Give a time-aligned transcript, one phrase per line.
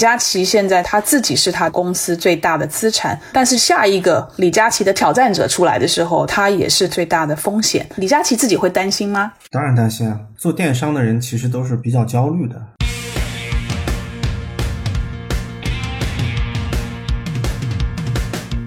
[0.00, 7.86] 佳琦现在他自己是他公司最大的资产，但是下一个李佳琦的挑战者出来的时候，他也是最大的风险。
[7.96, 9.30] 李佳琦自己会担心吗？
[9.50, 10.18] 当然担心啊！
[10.38, 12.56] 做电商的人其实都是比较焦虑的。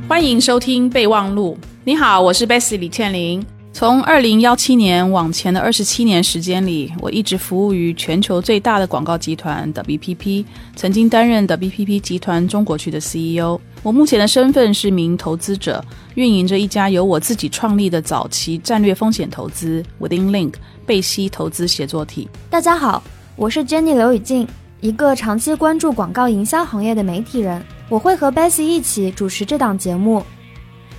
[0.07, 1.57] 欢迎收听备忘录。
[1.83, 3.43] 你好，我是 Bessy 李倩玲。
[3.75, 10.45] 从二零幺七年往前的二十七年时间里，我一直服务于全球最大的广告集团 WPP，
[10.75, 13.59] 曾经担任 WPP 集团中国区的 CEO。
[13.81, 15.83] 我目前的身份是名投资者，
[16.13, 20.53] 运营着一家由我自己创立的早期战略风险投资 Within Link
[20.85, 22.29] 贝西投资协作体。
[22.51, 23.03] 大家好，
[23.35, 24.47] 我是 Jenny 刘雨静，
[24.81, 27.59] 一个长期关注广告营销行业的媒体人。
[27.89, 30.23] 我会和 Bessy 一起主持这档节目，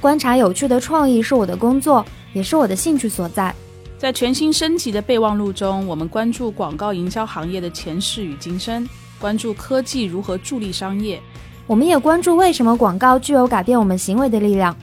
[0.04, 2.04] 观察有趣的创意是我的工作。
[2.34, 3.54] 也是我的兴趣所在。
[3.96, 8.86] 在全新升级的备忘录中，我们关注广告营销行业的前世与今生，
[9.18, 11.18] 关注科技如何助力商业。
[11.66, 14.76] 我们也关注为什么广告具有改变我们行为的力量，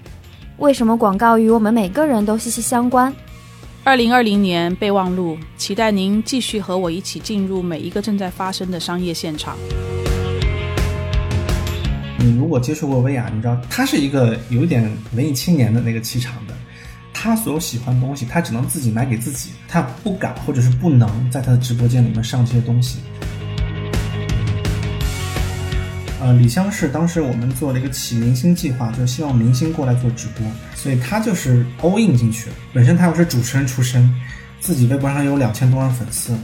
[0.57, 3.13] 为什么广告与我们每个人都息息相关。
[3.83, 9.55] 二零二零年备忘录，期待您继续和我一起进入每一个正在发生的商业现场。
[12.21, 16.53] 你如果接触过薇娅，你知道她是一个有点文艺青年的那个气场的。
[17.13, 22.97] 他所有喜欢的东西，他只能自己买给自己，他不敢或者是不能在他的直播间里面上这些东西。
[26.19, 32.49] 呃，李湘是当时我们做了一个起明星计划，就是希望明星过来做直播，所以他就是 all in 进去。
[32.73, 34.11] 本身他又是主持人出身，
[34.59, 36.35] 自己微博上有两千多万粉丝，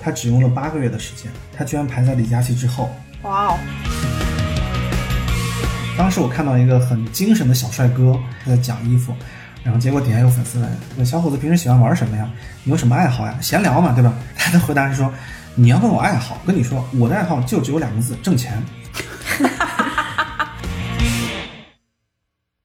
[0.00, 2.90] 他只用了八个月的时间，他居然排在李佳琦之后。
[3.22, 3.58] 哇哦！
[5.96, 9.14] 当时我看到一个很精神的小帅哥他在讲衣服。
[9.62, 12.28] 然后结果底下有粉丝问：“那小伙子平时喜欢玩什么呀？
[12.64, 13.34] 你有什么爱好呀？
[13.40, 15.10] 闲聊嘛，对吧？”他的回答是说
[15.56, 18.62] ：“你要问我爱好，跟你说，我的爱好就只有两个字：挣钱。”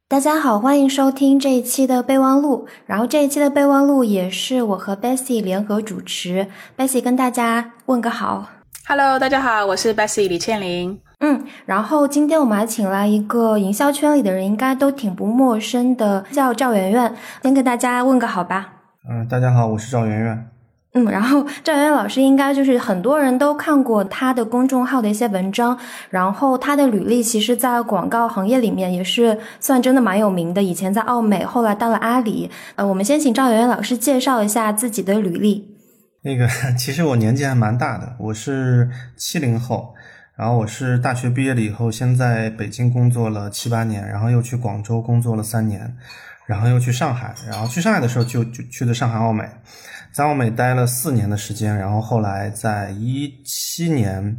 [0.10, 2.68] 大家好，欢迎收听这一期的备忘录。
[2.86, 6.48] 然后这一期的备忘录也是我和 Bessy 联合主持。
[6.76, 8.50] Bessy 跟大家问个好
[8.88, 11.00] ，Hello，大家好，我是 Bessy 李倩玲。
[11.22, 17.14] 嗯，然后今天我们还请来一个营销圈里的人，应该都挺不陌生的，叫赵媛媛，
[17.44, 18.76] 先给大家问个好吧。
[19.10, 20.48] 嗯，大家好，我是赵媛媛。
[20.94, 25.78] 嗯，然后赵媛媛老师应该就是很多人都看过她的公众号的一些文章，
[26.10, 30.64] 然后她的履历其实，在广告行业里面也是算真的蛮有名的。
[30.64, 32.50] 以前在奥美，后来到了阿里。
[32.76, 35.76] 呃，我们先请赵媛媛老师介绍一下自己的履历。
[36.24, 36.48] 那个，
[36.80, 39.94] 其实我年纪还蛮大的，我是七零后。
[40.40, 45.94] 然后我是大学毕业了以后，先在北京工作了七八年，然后又去广州工作了三年，
[46.46, 49.44] 然后又去上海，然后去上海的时候就就去的上海奥美，
[50.14, 54.38] 在奥美待了四年的时间，然后后来在一七年，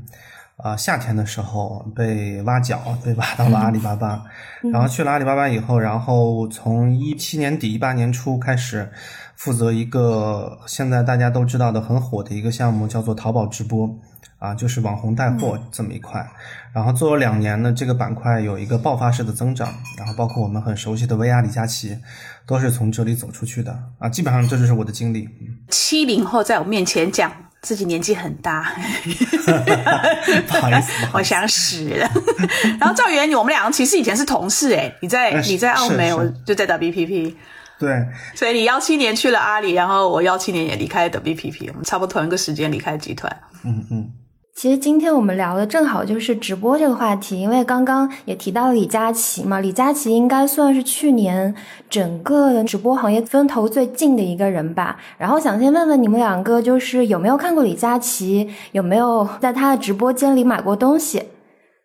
[0.56, 4.24] 啊夏天的时候被挖角，被挖到了阿里巴巴，
[4.72, 8.90] 然后去了阿里巴巴以后，然后从一七年底一八年初开始，
[9.36, 13.94] 负责一个现在大家都知道的很火的一个项目，叫做淘宝直播。
[14.38, 16.26] 啊，就是网红带货这么一块，
[16.72, 21.98] 然后做了两年呢，这个板块有一个爆发式的增长，然后包括我们很熟悉的薇娅、李佳琦，
[22.46, 23.78] 都是从这里走出去的。
[23.98, 25.28] 啊，基本上这就是我的经历。
[25.68, 27.30] 七零后在我面前讲
[27.60, 28.72] 自己年纪很大，
[30.48, 32.10] 不好意思， 我想死了。
[32.78, 37.34] 然后赵源，我们两个其实以前是同事哎，你在你在澳门，我就在 WPP，
[37.78, 43.30] 对，所以你幺七年去了阿里，然后我幺七年也离开了 WPP，我们差不多同一个时间离开集团。
[43.64, 44.10] 嗯嗯。
[44.52, 51.54] 其实今天我们聊的正好就是直播这个话题，因为刚刚也提到了李佳琦嘛，李佳琦应该算是去年
[51.88, 54.98] 整个直播行业风头最近的一个人吧。
[55.16, 61.22] 然后想先问问你们两个，就是有没有看过李佳琦，有没有在他的直播间里买过东西？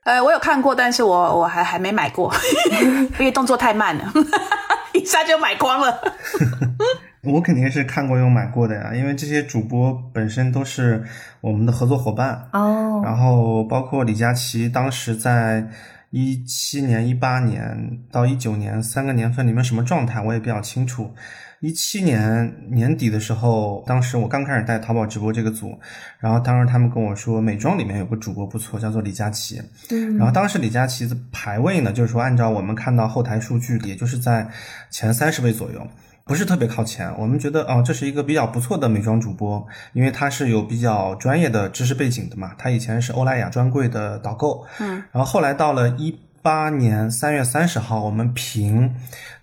[0.03, 2.33] 呃，我有看过，但是我我还还没买过，
[3.19, 4.11] 因为动作太慢了，
[4.93, 5.97] 一下就买光了。
[7.25, 11.03] 我肯定是看过又买过的呀，因为这些主播本身都是
[11.41, 13.01] 我们的合作伙伴哦。
[13.03, 15.67] 然后包括李佳琦，当时在
[16.11, 21.13] 一七年、一八年到一九年三个年份里面什么状态，我也比较清楚。
[21.61, 25.75] 一七年年底的时候，当时我刚开始带淘宝直播这个组，
[26.19, 29.59] 然后当时他们跟我说，美妆里面有个主播不错，叫做李佳琦。
[29.89, 30.17] 嗯。
[30.17, 34.47] 然后当时李佳琦的排位呢，就是说按照我们看到后台数据，也就是在
[34.91, 35.87] 前三十位左右。
[36.27, 39.63] 不是特别靠前，我们觉得哦，这是一个比较不错的美妆主播，
[39.93, 42.51] 因为他是有比较专业的知识背景的嘛。
[42.57, 48.95] 他以前是欧莱雅专柜的导购，嗯，然后后来到了一八年三月三十号，我们评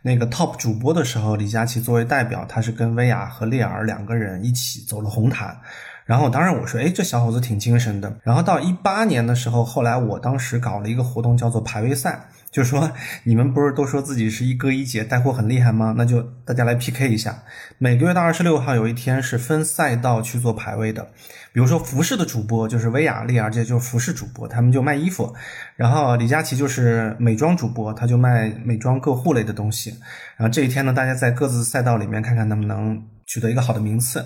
[0.03, 5.57] 那个 top 主播的时候，李佳琦作为代表，他是跟薇娅和丽儿两个人一起走了红毯，
[6.05, 8.13] 然后当然我说，哎，这小伙子挺精神的。
[8.25, 12.27] 然后到一八年的时候，后来我当时搞了一个活动，叫做排位赛。
[12.53, 12.93] 就说，
[13.25, 15.95] 你们不是都说自己是一哥一姐带货很厉害吗？
[15.97, 17.43] 那就大家来 PK 一下。
[17.79, 21.09] 每个月的二十六号有一天是分赛道去做排位的。
[21.55, 25.35] 比如说服饰的主播就是薇娅、丽儿，这就是服饰主播，他们就卖衣服。
[25.77, 29.91] 然后李佳琦就是美妆主播，他就卖美妆个护类的东西。
[30.37, 34.23] 然后这一天呢，大家在各自赛道里面看看能不能取得一个好的名次。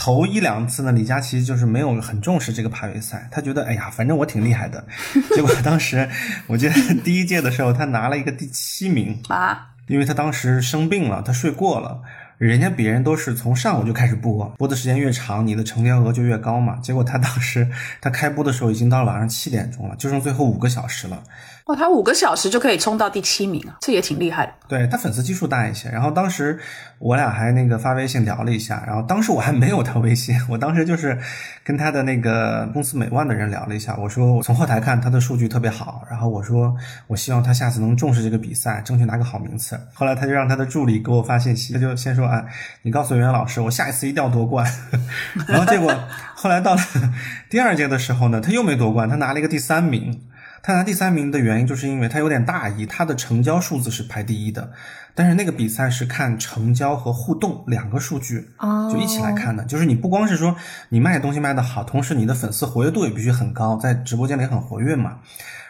[0.00, 4.86] 头一两次呢，李佳琦就是没有很重视这个排位赛，他觉得哎呀，反正我挺厉害的。
[5.34, 6.08] 结果当时
[6.46, 12.00] 我记得第一届的时候，他拿了一个第七名啊，因为他当时生病了，他睡过了。
[12.38, 16.76] 人家别人都是从上午就开始播，播的时间越长，你的成交额就越高嘛。
[16.76, 17.68] 结果他当时
[18.00, 21.20] 他开播的时候已经到了晚上七点钟了，就剩最后五个小时了。
[21.68, 24.52] 哦，他五个小时就可以冲到第七名啊，这也挺厉害的。
[24.66, 26.58] 对他粉丝基数大一些，然后当时
[26.98, 31.18] 我俩还那个发微信聊了一下，然后当时我还没有他微信，我当时就是
[31.62, 36.74] 跟他的那个公司美万的人聊了一下，我说我从后台看他的数据特别好，然后我说
[37.06, 39.78] 我希望他下次能重视这个比赛，争取拿个好名次。
[39.92, 42.42] 后来他就让他的助理给我发信息，他就先说啊，
[42.80, 44.66] 你告诉袁老师，我下一次一定要夺冠。
[45.46, 45.94] 然后结果
[46.34, 46.80] 后来到了
[47.50, 50.18] 第二届的时候呢，他又没夺冠，他拿了一个第三名。
[50.62, 54.70] 他拿第三名的原因，就是因为他有点大意，他的成交数字是排第一的，
[55.14, 58.48] 但是那个比赛是看成交和互动两个数据，
[58.92, 59.64] 就一起来看的。
[59.64, 60.54] 就是你不光是说
[60.88, 65.18] 你卖东西卖得好，同时你的粉丝活跃度也必须很高，在直播间里很活跃嘛。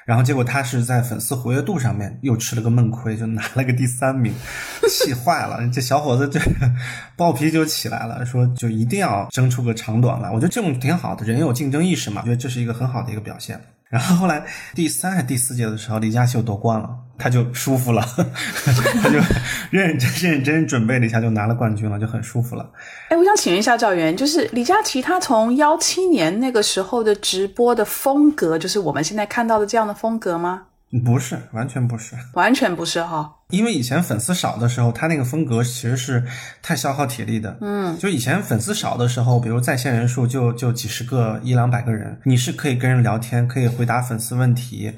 [0.05, 4.33] 然后结果他是在粉丝活跃度上面又吃了个闷亏，就拿了个第三名，
[4.89, 5.61] 气坏了。
[5.69, 6.41] 这小伙子就
[7.15, 10.31] 暴脾气就起来了，说就一定要争出个长短来。
[10.31, 13.61] 我觉得这种挺好的，人有竞争意识嘛，我觉得这是一个很好的一个表现。
[13.91, 14.45] 然后后来
[14.75, 18.03] 第三还是第四届的时候，李佳琦夺冠了，他就舒服了，
[19.03, 19.19] 他就
[19.71, 22.71] 认认真认真准备了一下，就拿了冠军了，就很舒服了。
[23.09, 30.65] 哎，我想请问一下赵源，就是李佳琦他从幺七年那个时候的直播的风格，就是我们现在看到的这样的风格吗？
[31.05, 33.35] 不是，完全不是，完全不是哈。
[33.51, 36.23] 因为以前粉丝少的时候，他那个风格其实是
[36.63, 37.57] 太消耗体力的。
[37.63, 44.93] 嗯，就以前粉丝少的时候，比如在线人数就就几十个一两百个人，你是可以跟人聊天，可以回答粉丝问题。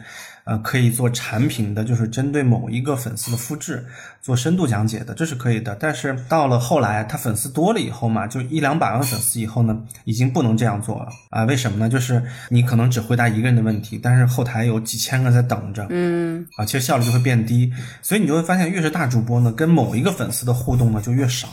[0.45, 3.85] 呃，可以做产品的，就是针对某一个粉丝的复制，
[4.21, 5.77] 做深度讲解的，这是可以的。
[5.79, 11.45] 但是到了后来，他粉丝多了以后嘛，就一两百万粉丝以后呢，已经不能这样做了啊？
[11.45, 11.89] 为什么呢？
[11.89, 17.73] 就是你可能只回答一个人的问题，但是后台有几千个在等着，嗯，啊，其实效率就会变低。
[18.03, 21.49] 所以你就会发现，越是大主播呢，跟某一个粉丝的互动呢就越少。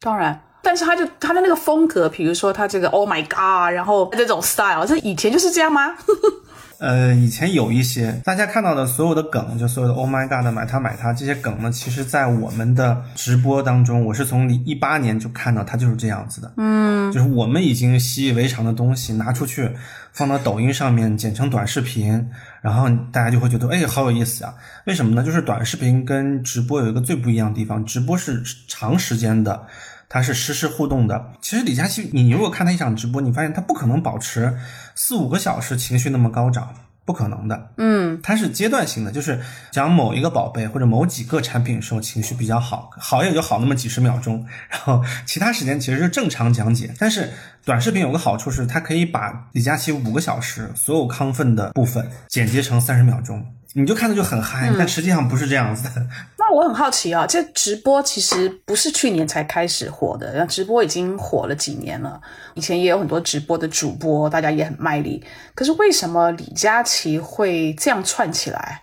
[0.00, 5.94] 当然，但是他就他的那个风格，比如说他这个 Oh my God，然后这种 style，这以前就是这样吗？
[6.82, 16.52] 呃，以前有一些大家看到的所有的梗，就所有的 Oh my God 买它买它这些梗呢，其实，在我们的直播当中，我是从一八年就看到它就是这样子的。
[16.56, 19.70] 嗯，就是我们已经习以为常的东西拿出去
[20.12, 22.28] 放到抖音上面剪成短视频，
[22.60, 24.52] 然后大家就会觉得哎，好有意思啊！
[24.86, 25.22] 为什么呢？
[25.22, 29.68] 就是短视频跟直播有一个最不一样的地方，直播是长时间的。
[30.12, 31.32] 它是实时互动的。
[31.40, 34.54] 其实李佳琦，你如果看他一场直播，你发现他不可能保持
[34.94, 36.74] 四五个小时情绪那么高涨，
[37.06, 37.70] 不可能的。
[37.78, 46.94] 嗯，它是阶段性的，就是讲某一个宝贝或者某几个产品的时候情绪比较好，好也就好那么几十秒钟，然后其他时间其实是正常讲解。
[46.98, 47.30] 但是
[47.64, 53.42] 短视频有个好处是，它可以把李佳琦五个小时所有亢奋的部分剪辑成三十秒钟。
[53.74, 56.06] 你就看着就很嗨，但实际上不是这样子的。
[56.52, 62.20] 我很好奇啊，这直播其实不是去年才开始火的，那直播已经火了几年了。
[62.54, 65.24] 以前也有很多直播的主播，大家也很卖力。
[65.54, 68.81] 可是为什么李佳琦会这样串起来？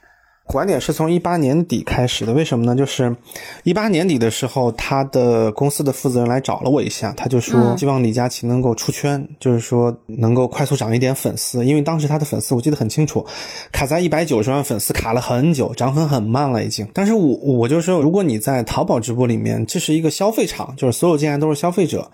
[0.51, 2.75] 拐点是从一八年底开始的，为什么呢？
[2.75, 3.15] 就是
[3.61, 13.23] 一八年底的时候，他的公司的负责人来找了我一下，他就说希望李佳琦能够出圈，就是说能够快速涨一点粉丝，因为当时他的粉丝我记得很清楚，
[13.71, 16.87] 卡在一百九十万粉丝卡了很久，涨粉很慢了已经。
[16.95, 22.09] 但是我我就说，如果你在淘宝直播里面，这是一个消费场，就是所有进来都是消费者。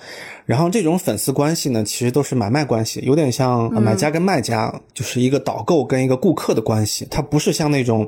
[0.46, 7.08] 然后这种粉丝关系呢，其实都是买卖关系，有点像买家跟卖家，就是一个导购跟一个顾客的关系。
[7.10, 8.08] 它不是像那种，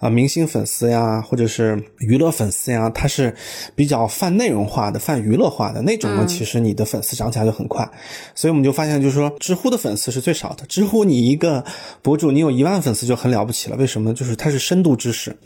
[0.00, 3.34] 啊明星粉丝呀，或者是娱乐粉丝呀，它是
[3.74, 6.24] 比较泛内容化的、泛娱乐化的那种呢。
[6.26, 7.88] 其实你的粉丝涨起来就很快。
[8.34, 10.64] 所以我们就发现，就是说，知乎的粉丝是最少的。
[10.66, 11.64] 知乎你一个
[12.02, 13.76] 博主，你有一万粉丝就很了不起了。
[13.76, 14.14] 为什么？
[14.14, 15.36] 就是它是深度知识。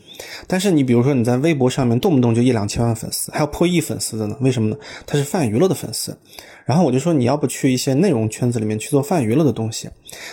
[0.46, 4.36] 但是你比如说你在微博上面动不动就一两千万粉丝，还有破亿粉丝的呢？
[4.40, 4.76] 为什么呢？
[5.06, 6.16] 它是泛娱乐的粉丝。
[6.64, 9.88] 然后我就说你要不去一些内容圈子里面去做泛娱乐的东西，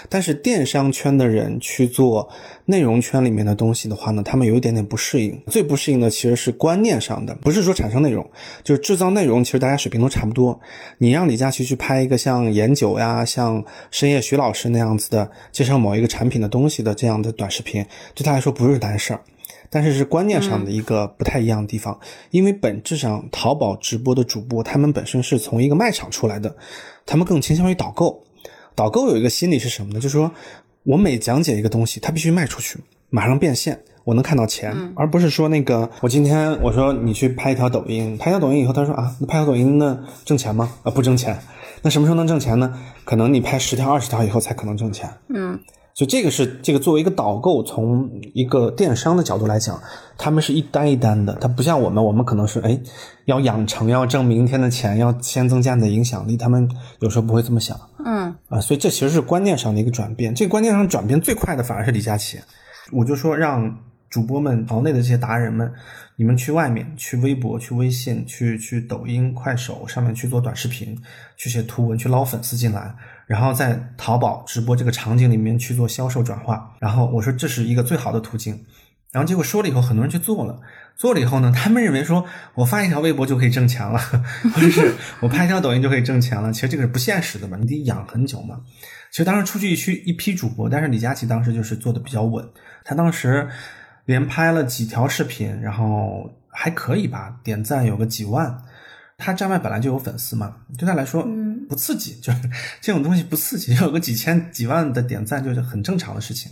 [0.07, 2.29] 但是电商圈的人去做
[2.65, 5.41] 内容圈里面的东西的话呢，他们有一点点不适应。
[5.48, 8.29] 最不适应的其实是观念上的，不是说产生内容，
[8.63, 10.59] 就是制造内容，其实大家水平都差不多。
[11.00, 19.21] 你让李佳琦去拍一个像颜九呀、像深夜徐老师那样子的介绍某一个产品的东西的这样的短视频，对他来说不是难事儿。
[19.69, 21.99] 但是是观念上的一个不太一样的地方，
[22.31, 26.55] 因为本质上淘宝直播的主播，他们本身是从一个卖场出来的，
[27.05, 28.23] 他们更倾向于导购。
[28.75, 29.99] 导购有一个心理是什么呢？
[29.99, 30.31] 就是说
[30.83, 40.71] 我每讲解一个东西，它必须卖出去，马上变现，我能看到钱，而不是说那个我今天我说你去拍一条抖音，拍条抖音以后，他说啊，那拍条抖音那挣钱吗？
[40.83, 41.38] 啊，不挣钱。
[41.81, 42.73] 那什么时候能挣钱呢？
[43.05, 45.09] 可能你拍十条、二十条以后才可能挣钱。
[45.27, 45.59] 嗯。
[46.00, 49.77] 就这个是这个作为一个导购，从一个电商的角度来讲，
[50.18, 52.79] 他们是一单一单的，它不像我们，我们可能是哎
[53.25, 56.70] 要养成，要挣明天的钱，要先增加你的影响力，他们
[57.01, 60.34] 有时候不会这么想，嗯啊，所以这其实是观念上的一个转变。
[60.34, 62.39] 这个观念上转变最快的反而是李佳琦，
[62.94, 63.77] 我就说让
[64.10, 65.70] 主播们、行内的这些达人们，
[66.15, 70.98] 你们去外面，去微博、去微信、去去抖音、快手上面去做短视频，
[71.36, 72.96] 去写图文，去捞粉丝进来。
[73.29, 78.59] 然后在淘宝直播这个场景里面去做销售转化，然后我说这是一个最好的途径，
[79.12, 80.59] 然后结果说了以后，很多人去做了，
[80.98, 84.00] 做了以后呢，他们认为说我发一条微博就可以挣钱了，
[84.51, 88.62] 或者是我拍一条抖音就可以挣钱了，其实这个是不现实的嘛，你得养很久嘛。
[89.12, 92.43] 其实当时出去一批一批主播，但是李佳琦当时就是做的比较稳，
[92.83, 93.48] 他当时
[94.05, 98.57] 连拍了几条视频，然后还可以吧，点赞有个几万。
[99.19, 101.27] 他站外本来就有粉丝嘛，对他来说
[101.67, 102.39] 不刺激，就是
[102.81, 106.51] 这种东西不刺激， 有个几千几万的点赞就是很正常的事情。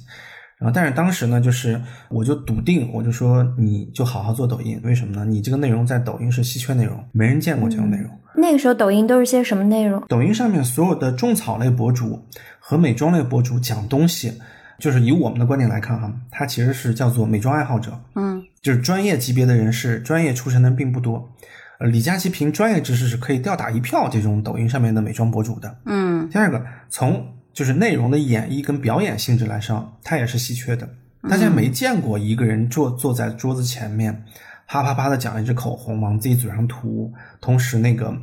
[0.60, 5.24] 然后，但是当时呢，就是我就笃定，我就说你就好好做抖音，为什么呢？
[5.24, 8.10] 你这个内容在抖音是稀缺内容，没人见过这种内容。
[8.36, 10.04] 那个时候抖音都是些什么内容？
[10.08, 12.28] 抖音上面所有的种草类博主
[12.60, 14.34] 和美妆类博主讲东西，
[14.80, 21.32] 就是以我们的观点来看哈，它其实是叫做美妆爱好者，嗯，就是专业级别的人士，专业出身的人并不多。
[21.80, 25.78] 呃，李佳琦凭专业知识是可以吊打一票这种抖音上面的美妆博主的。
[25.86, 30.90] 嗯，第二个，从就是内容的演绎跟表演性质来上，它也是稀缺的。
[31.30, 34.24] 大家没见过一个人坐坐在桌子前面，
[34.66, 38.16] 啪啪啪的讲一支口红往自己嘴上涂，同时那个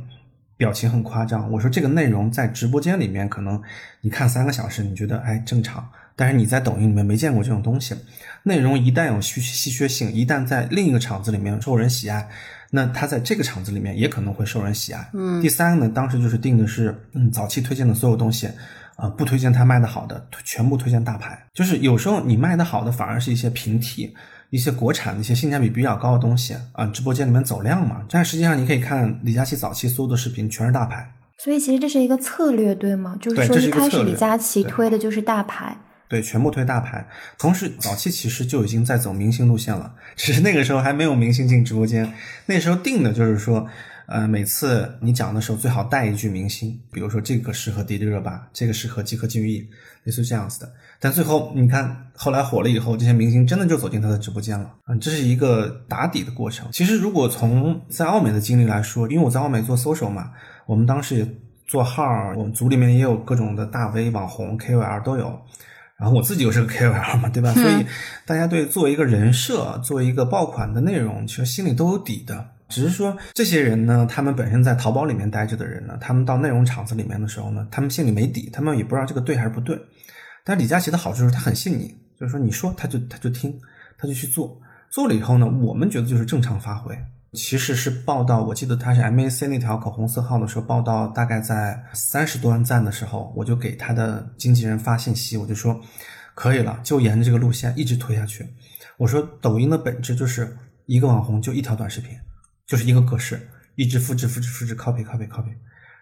[0.57, 1.49] 表情很夸张。
[1.51, 3.61] 我说这个内容在直播间里面可能
[4.01, 7.95] 你看三个小时，你觉得哎正常，但是你在抖音里面没见过这种东西。
[8.43, 12.27] 内容一旦有稀稀缺性，一旦在另一个场子里面受人喜爱。
[12.75, 15.09] 那他在这个场子里面也可能会受人喜爱。
[15.13, 18.49] 嗯，第三个呢，当时就是定的是，嗯，早期推荐的所有东西，
[18.97, 21.41] 啊，不推荐他卖的好的，全部推荐大牌。
[21.53, 24.13] 就是有时候你卖的好的反而是一些平替、
[24.49, 28.01] 一些国产的一些性价比比较高的东西啊，直播间里面走量嘛。
[28.09, 31.09] 但实际上你可以看李佳琦早期所有的视频全是大牌。
[31.37, 33.17] 所以其实这是一个策略，对吗？
[33.21, 35.77] 就是说一开始李佳琦推的就是大牌。
[36.07, 37.07] 对，全部推大牌。
[37.37, 42.13] 同时，早期其实就已经在走明星路线了，只是那个时候还没有明星进直播间。
[42.45, 43.67] 那时候定的就是说，
[44.07, 49.67] 呃，每次你讲的时候最好带一句明星，比如说这个适合迪丽热巴，这个适合吉克隽逸，
[50.03, 50.71] 类似这样子的。
[50.99, 54.71] 但最后你看，后来火了以后，这些明星真的就走进他的直播间了。
[54.87, 56.69] 嗯，这是一个打底的过程。
[56.71, 60.31] 其实，如果从在奥美的经历来说，因为我在奥美做 social 嘛，
[60.67, 61.27] 我们当时也
[61.67, 65.41] 做号，我们组里面也有各种的大 V、网红、KOL 都有。
[65.97, 67.53] 然后我自己又是个 KOL 嘛，对吧？
[67.53, 67.85] 所以
[68.25, 72.51] 大家对作为一个人设、作为一个爆款的内容，其实心里都有底的。
[72.67, 79.79] 只是说这些人呢，他们本身在淘宝里面待着的人呢，他们到内容场子里面的时候呢，他们心里没底，他们也不知道这个对还是不对。
[80.43, 83.57] 但李佳琦的好处就是他很信你，就是说你说他就他就听，
[83.97, 84.59] 他就去做，
[84.89, 86.97] 做了以后呢，我们觉得就是正常发挥。
[87.35, 95.79] 其实是报道，我记得他是 MAC 那条口红色号的时候，报道大概在三十多万赞的时候，我就给他的经纪人发信息，我就说
[96.33, 98.47] 可以了，就沿着这个路线一直推下去。
[98.97, 102.17] 我说抖音的本质就是一个网红就一条短视频，
[102.65, 105.53] 就是一个格式，一直复制复制复制，copy copy copy，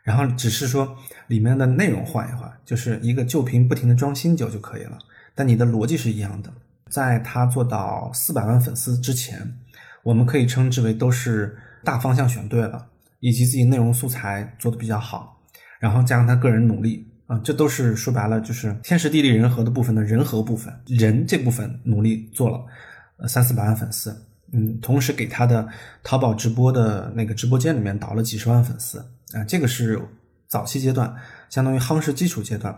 [0.03, 0.95] 然后只是说
[1.27, 4.97] 里面的内容换一换，就是一个旧瓶不停的装新酒就可以了。
[5.35, 6.53] 但你的逻辑是一样的，
[6.89, 9.59] 在他做到四百万粉丝之前。
[10.03, 12.87] 我们可以称之为都是大方向选对了，
[13.19, 15.41] 以及自己内容素材做的比较好，
[15.79, 24.13] 然后加上他个人努力啊，这都是说白了就是天时地利人和的部分的人和部分，人这部分努力做了，三四百万粉丝，
[24.51, 25.67] 嗯，同时给他的
[26.03, 28.99] 淘宝直播的那个直播间里面导了几十万粉丝
[29.33, 30.01] 啊，这个是
[30.47, 31.15] 早期阶段，
[31.49, 32.77] 相当于夯实基础阶段，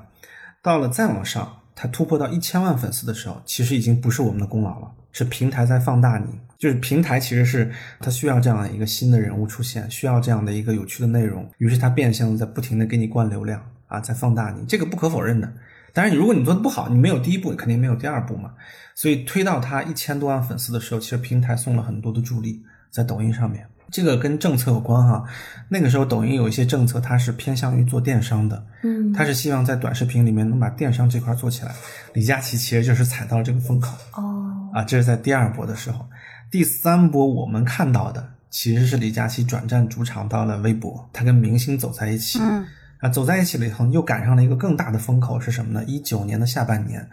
[0.61, 6.39] 到了再往上，它突破到一千万粉丝的时候，其实已经不是我们的功劳了，是平台在放大你。
[6.57, 15.51] 就是平台其实是它需要这样的一个新的人物出现，需要这样的一个有趣的内容，于是它变相的在不停的给你灌流量啊，在放大你，这个不可否认的。
[15.93, 18.51] 当然，如果你做的不好，你没有第一步，肯定没有第二步嘛。
[18.95, 23.65] 所以推到他一千多万粉丝的时候，其实平台送了很多的助力在抖音上面。
[23.91, 25.23] 这个跟政策有关哈，
[25.69, 31.71] 那个时候抖音有一些政策，它是偏向于做电商的，嗯，它是希望在短视频里面能把电商这块做起来。
[32.13, 36.05] 李佳琦其实就是踩到了这个风口，哦，啊，这是在第二波的时候，
[36.55, 42.65] 第三波我们看到的其实是李佳琦转战主场到了微博，他跟明星走在一起，嗯，
[42.99, 45.83] 啊，走在一起了以后，又赶上了一个更大的风口是什么呢？
[45.83, 47.05] 一九年的下半年，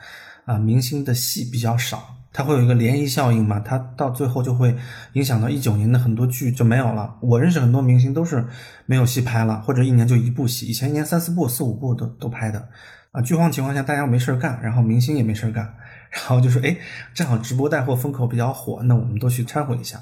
[0.45, 2.15] 啊，明星的戏比较少。
[2.33, 3.59] 它会有一个涟漪效应嘛？
[3.59, 4.77] 它到最后就会
[5.15, 7.17] 影响到一九年的很多剧就没有了。
[7.21, 8.47] 我认识很多明星都是
[8.87, 12.69] 没有戏拍了，或者一年就一部戏，以前一年三四部、四五部都都拍的。
[13.11, 15.75] 啊，剧荒情况下大家没事干，然后明星也没事干，
[16.13, 16.77] 然后就说，哎，
[17.15, 20.01] 正好直播带货风口比较火，那我们都去掺和一下，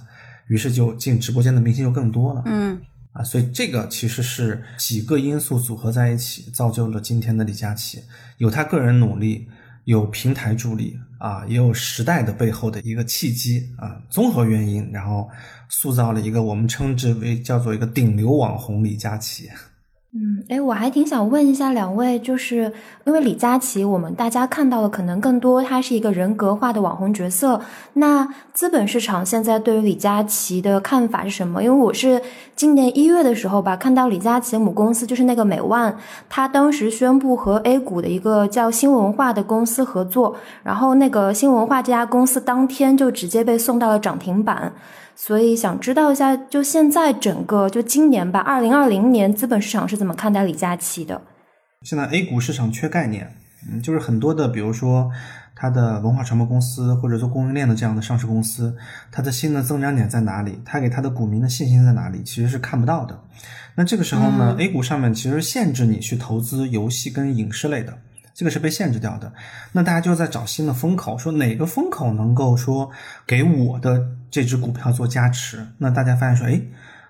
[0.49, 2.43] 于是就进直播间的明星就更多了。
[2.47, 2.81] 嗯，
[3.13, 8.03] 啊，所以这个其实是几个因素组合在一起，造就了今天的李佳琦，
[8.39, 9.49] 有他个人努力。
[9.85, 15.29] 有平台助力啊，也有时代的背后的一个契机啊，综合原因，然后
[15.71, 19.49] 塑造了一个我们称之为叫做一个顶流网红李佳琦。
[20.13, 22.73] 嗯，哎，我还挺想问一下两位，就是
[23.05, 27.61] 因为李佳琦，我们大家看到的可能更多，他是一个人格化的网红角色。
[27.93, 31.63] 那资本市场现在对于李佳琦的看法是什么？
[31.63, 32.21] 因为我是
[32.57, 35.97] 今年一月的时候吧，看到李佳琦母公司就是那个美万，
[36.29, 44.73] 他当时宣布和 A 股的一个叫新文化的公司合作，然后那个新文化这家公司当天就直接被送到了涨停板。
[45.23, 51.21] 所以想知道一下，就现在整个就今年吧，二零二零年资本市场是怎么看待李佳琦的？
[51.83, 53.31] 现在 A 股市场缺概念，
[53.71, 55.11] 嗯，就是很多的，比如说
[55.55, 58.75] 它的文化传播公司或者做供应链的这样的上市公司，
[59.13, 60.59] 它的新的增长点在哪里？
[60.65, 62.23] 它给它的股民的信心在哪里？
[62.23, 63.21] 其实是看不到的。
[63.75, 67.99] 那这个时候呢，A 股上面其实限制你去投资游戏跟影视类的。
[68.33, 69.31] 这个是被限制掉的，
[69.73, 72.91] 那大家就在找新的风口，说哪个风口能够说
[73.27, 75.67] 给我的这只股票做加持？
[75.79, 76.63] 那大家发现说，哎，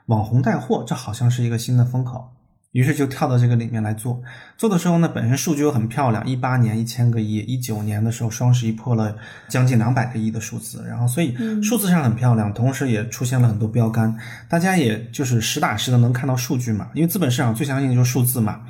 [0.06, 2.32] 网红带货，这好像是一个新的风口，
[2.72, 4.22] 于是就跳到这个里面来做。
[4.56, 9.16] 做的时候呢，本身数据又很漂亮，一八年一千个亿，一九年的时候双十一破了
[9.48, 14.16] 将近两百个亿的数字，然后所以数字上很漂亮，同时也出现了很多标杆，
[14.48, 18.60] 大家也就是实打实的能看到数据嘛，因为资本市场最相信的就是数字嘛。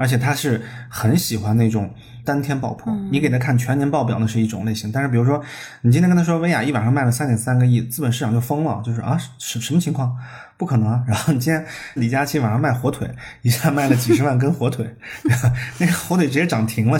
[0.00, 1.92] 而且他是很喜欢那种
[2.24, 5.42] 单天爆破，你给他看全年报表那是一种类型，但是比如说
[5.80, 10.16] 你今天跟他说薇娅一晚上卖了三点三个亿，资本市场就疯了，就是啊什什么情况？
[10.58, 11.02] 不可能！
[11.06, 13.08] 然后你今天李佳琦晚上卖火腿，
[13.42, 14.92] 一下卖了几十万根火腿，
[15.78, 16.98] 那个火腿直接涨停了，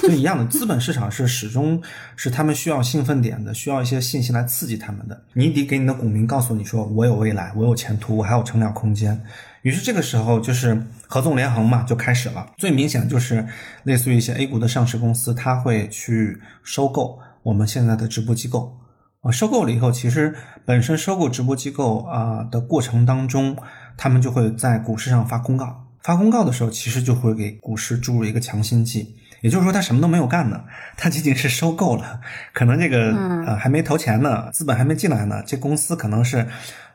[0.00, 0.46] 就一样的。
[0.46, 1.82] 资本市场是始终
[2.14, 5.20] 是他们需要兴奋点的，需要一些信息来刺激他们的。
[5.32, 9.20] 你得给你的股民告诉你说，我有未来，我有前途，我还有成长空间。
[9.62, 12.46] 于是这个时候就是合纵连横嘛，就开始了。
[12.56, 13.44] 最明显就是
[13.82, 18.78] 类似于一些 A 股的上市公司，它会去收购我们现在的直播机构。
[19.24, 20.34] 啊，收购了以后，其实
[20.66, 23.56] 本身收购直播机构啊的过程当中，
[23.96, 25.82] 他们就会在股市上发公告。
[26.02, 29.16] 发公告的时候，其实就会给股市注入一个强心剂。
[29.40, 30.60] 也就是说，他什么都没有干呢，
[30.98, 32.20] 他 仅仅是收购了，
[32.52, 33.12] 可能这个
[33.46, 35.42] 呃还没投钱呢，资本还没进来呢。
[35.46, 36.46] 这公司可能是，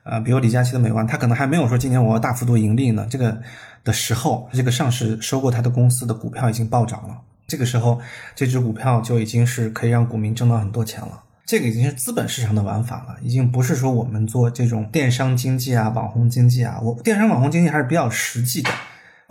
[0.03, 3.07] 呃，比如李佳琦的美万，他可能还没有说今年我要大幅度盈利呢。
[3.09, 3.35] 这个
[3.83, 7.99] 的时候，这个上市收购他的公司的股票已经暴涨了，这个时候
[8.35, 11.23] 这只股票就已经是可以让股民挣到很多钱了。
[11.49, 16.79] 这个已经是资本市场的玩法了，已经不是说我们做这种电商经济啊、网红经济啊。
[16.79, 18.69] 我电商网红经济还是比较实际的，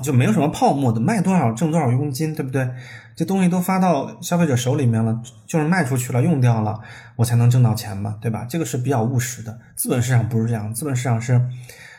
[0.02, 2.68] 就没有什么泡沫的，卖多少挣多少佣金，对不对？
[3.14, 6.81] 这东西都发到消费者手里面了，就是卖出去了、用掉了，
[7.14, 8.44] 我才能挣到钱嘛，对吧？
[8.50, 9.57] 这个是比较务实的。
[9.76, 11.40] 资本市场不是这样，资本市场是，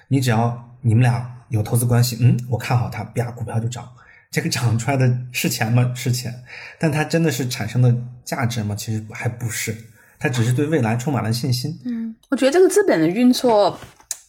[0.09, 3.87] 你只要你们俩有投资关系，嗯，我看好它，啪，股票就涨。
[4.29, 5.93] 这个涨出来的是钱吗？
[5.95, 6.43] 是钱，
[6.77, 8.75] 但它真的是产生的价值吗？
[8.75, 9.73] 其实还不是。
[10.19, 11.73] 他只是对未来充满了信心。
[11.85, 13.77] 嗯，我觉得这个资本的运作，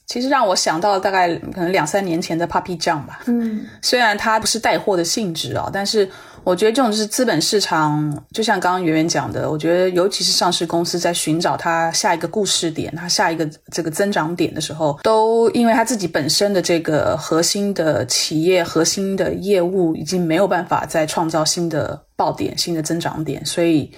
[0.06, 3.22] 其实让我想到大概可能两三年前的 Papi 酱吧。
[3.26, 6.08] 嗯，虽然它不是带货的性质啊，但是
[6.44, 23.90] 我觉得这种是资本市场，就像刚刚圆圆讲的，我觉得尤其是上市公司在寻找它下一个故事点、它下一个这个增长点的时候，都因为它自己本身的这个核心的企业核心的业务已经没有办法再创造新的爆点、新的增长点，所以。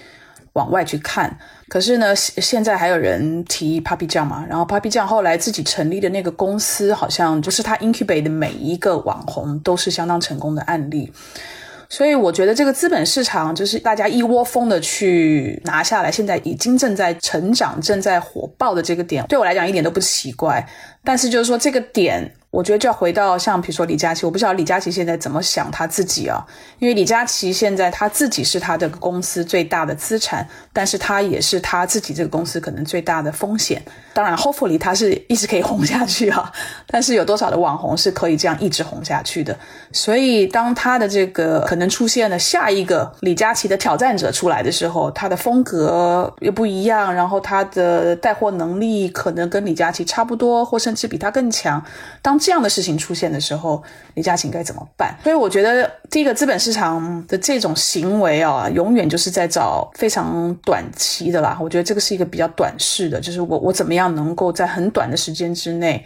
[0.55, 1.39] 往外去看，
[1.69, 4.45] 可是呢，现在还有人提 Papi 酱嘛？
[4.49, 11.13] 然后 Papi 酱后来自己成立的那个公司，好像就是他 incubate 的每一个网红都是相当成功的案例。
[11.89, 20.67] 所以我觉得这个资本市场就是大家一窝蜂的去拿下来，现在已经正在成长、正在火爆的这个点，对我来讲一点都不奇怪。
[21.03, 22.35] 但是就是说这个点。
[22.53, 26.47] 我觉得就要回到像比如说李佳琦，我不知道李佳琦现在怎么想他自己啊？
[26.79, 33.83] 因为李佳琦现在他自己是他的公司最大的资产，但是他也是他自己这个公司可能最大的风险。
[34.13, 36.53] 当然，hopefully 他是一直可以红下去啊。
[36.87, 39.59] 但是有多少的网红是可以这样一直红下去的？
[39.91, 51.83] 所以当他的这个可能出现了下一个李佳琦的挑战者出来的时候，他的风格又不一样，然后他的带货能力可能跟李佳琦差不多，或甚至比他更强。
[52.21, 53.81] 当这样的事情出现的时候，
[54.15, 55.17] 李佳琦该怎么办？
[55.23, 61.57] 所以我觉得，第一个资本市场的这种行为啊，永远就是在找非常短期的啦。
[61.61, 66.05] 我觉得这个是一个比较短视的，就是我我怎么样能够在很短的时间之内，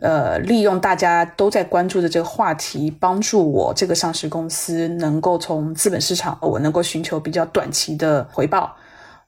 [0.00, 8.76] 呃，利用大家都在关注的这个话题，帮助我这个上市公司能够从资本市场，我能够寻求比较短期的回报。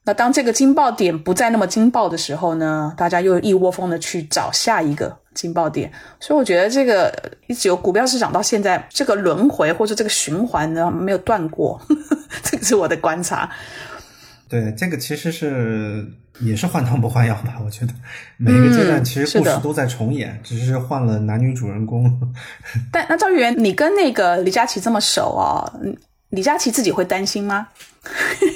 [0.03, 7.13] 那当这个惊爆点不再那么惊爆的时候呢，大家又一窝蜂的去找下一个惊爆点，所以我觉得这个
[7.47, 11.79] 一直有股票市场到现在这个轮回或者这个循环呢没有断过，
[12.41, 13.49] 这个是我的观察。
[14.49, 16.05] 对，这个其实是
[16.41, 17.61] 也是换汤不换药吧？
[17.63, 17.93] 我觉得
[18.37, 22.19] 每个阶段其实故事都在重演，只是换了男女主人公。
[22.91, 25.71] 但那赵玉元，你跟那个李佳琦这么熟啊？
[26.31, 27.67] 李佳琦自己会担心吗？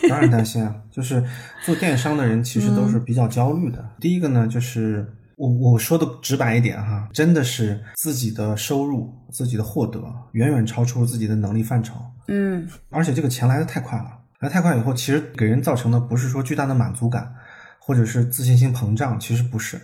[0.10, 0.76] 当然担心啊！
[0.90, 1.24] 就是
[1.64, 3.84] 做电商的人其实都是比较焦虑的。
[4.00, 11.96] 第一个呢，就是我我说的直白一点哈，真的是自己的收入、自己的获得远远超出自己的能力范畴。
[12.28, 14.10] 嗯，而且这个钱来的太快了，
[14.40, 17.36] 来太快以后，其实给人造成的不是说巨大的满足感，
[17.78, 19.80] 或者是自信心膨胀，其实不是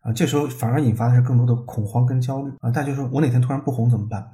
[0.00, 0.12] 啊。
[0.12, 2.70] 这时候反而引发的是更多的恐慌跟焦虑啊！
[2.70, 4.26] 大家就说我哪天突然不红怎么办？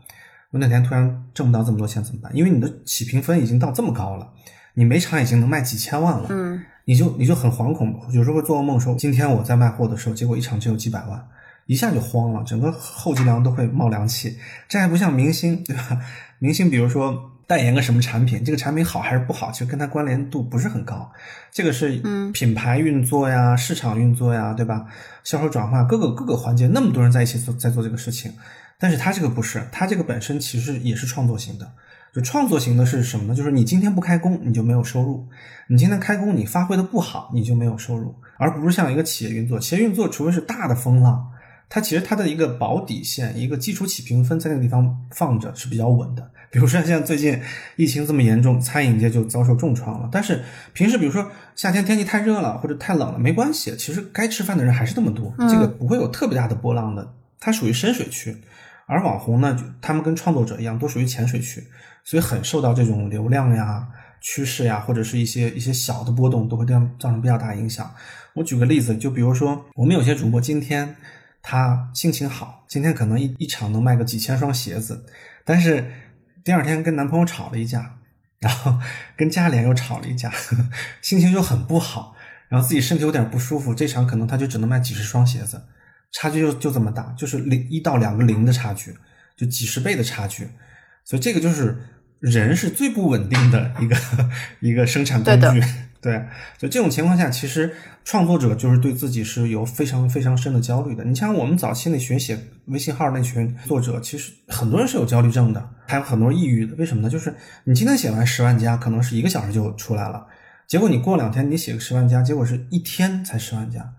[0.51, 2.35] 我哪天突然挣不到这么多钱怎么办？
[2.35, 4.27] 因为你的起评分已经到这么高了，
[4.75, 11.23] 你每场已经能卖几千万了，嗯，你就你就很惶恐，有时候会做噩梦说，今天我在卖货的时候，结果一场只有几百万，
[11.67, 14.39] 一下就慌了，整个后脊梁都会冒凉气。
[14.67, 16.01] 这还不像明星，对吧？
[16.39, 21.11] 明星比如说代言个什么产品，这个产品好还是不好，其实跟它关联度不是很高。
[21.53, 22.01] 这个是
[22.33, 24.87] 品牌运作呀，市场运作呀，对吧？
[25.25, 28.33] 销售转化各个各个环节，那么多人在一起做在做这个事情。
[28.79, 31.71] 但是它这个不是，它这个本身其实也是创作型的。
[32.11, 33.35] 就创作型的是什么呢？
[33.35, 35.29] 就是你今天不开工，你就没有收入；
[35.69, 38.15] 你今天开工，你发挥的不好，你就没有收入。
[38.39, 41.29] 而不是像一个企业运作，企业运作除非是大的风浪，
[41.69, 46.31] 它其实它的一个保底线、一个基础起评分在那个地方放着是比较稳的。
[46.51, 47.39] 比如说像最近
[47.77, 50.09] 疫情这么严重，餐饮界就遭受重创了。
[50.11, 57.13] 但是平时比如说夏天天气太热了或者太冷了，没关系，其实该吃饭的人还是那么多，这个不会有特别大的波浪的。
[57.39, 58.35] 它属于深水区。
[58.89, 61.63] 而网红呢，他们跟创作者一样，都属于浅水区，
[62.05, 63.87] 所以很受到这种流量呀、
[64.23, 67.95] 趋势呀，或者是一些一些小的波动，都会对他们造成比较大影响。
[68.33, 70.97] 我举个例子，就比如说我们有些主播，今天
[71.43, 75.05] 他心情好，今天可能一一场能卖个几千双鞋子，
[75.45, 75.93] 但是
[76.43, 77.99] 第二天跟男朋友吵了一架，
[78.39, 78.75] 然后
[79.17, 80.33] 跟家里人又吵了一架，
[81.03, 82.15] 心情就很不好，
[82.49, 85.61] 然后自己身体有点不舒服，这场可能他就只能卖几十双鞋子。
[86.13, 88.95] 差距就就这么大，就是零一到两个零的差距，
[89.37, 90.49] 就几十倍的差距，
[91.05, 91.77] 所以这个就是
[92.21, 93.97] 人是最不稳定的一个
[94.61, 95.63] 一个生产工具，
[96.01, 96.15] 对，
[96.59, 101.05] 所以这种情况下，其实创作者就是对自己是有非常非常深的焦虑的。
[101.05, 106.75] 你像我们早期那群写微信号那群作者，其实很多人是有焦虑症的，还有很多抑郁的。
[106.77, 107.11] 为什么呢？
[107.11, 110.27] 就是你今天写完十万加，可能是一个小时就出来了，
[110.67, 113.93] 结果你过两天你写个十万加，结果是一天才十万加。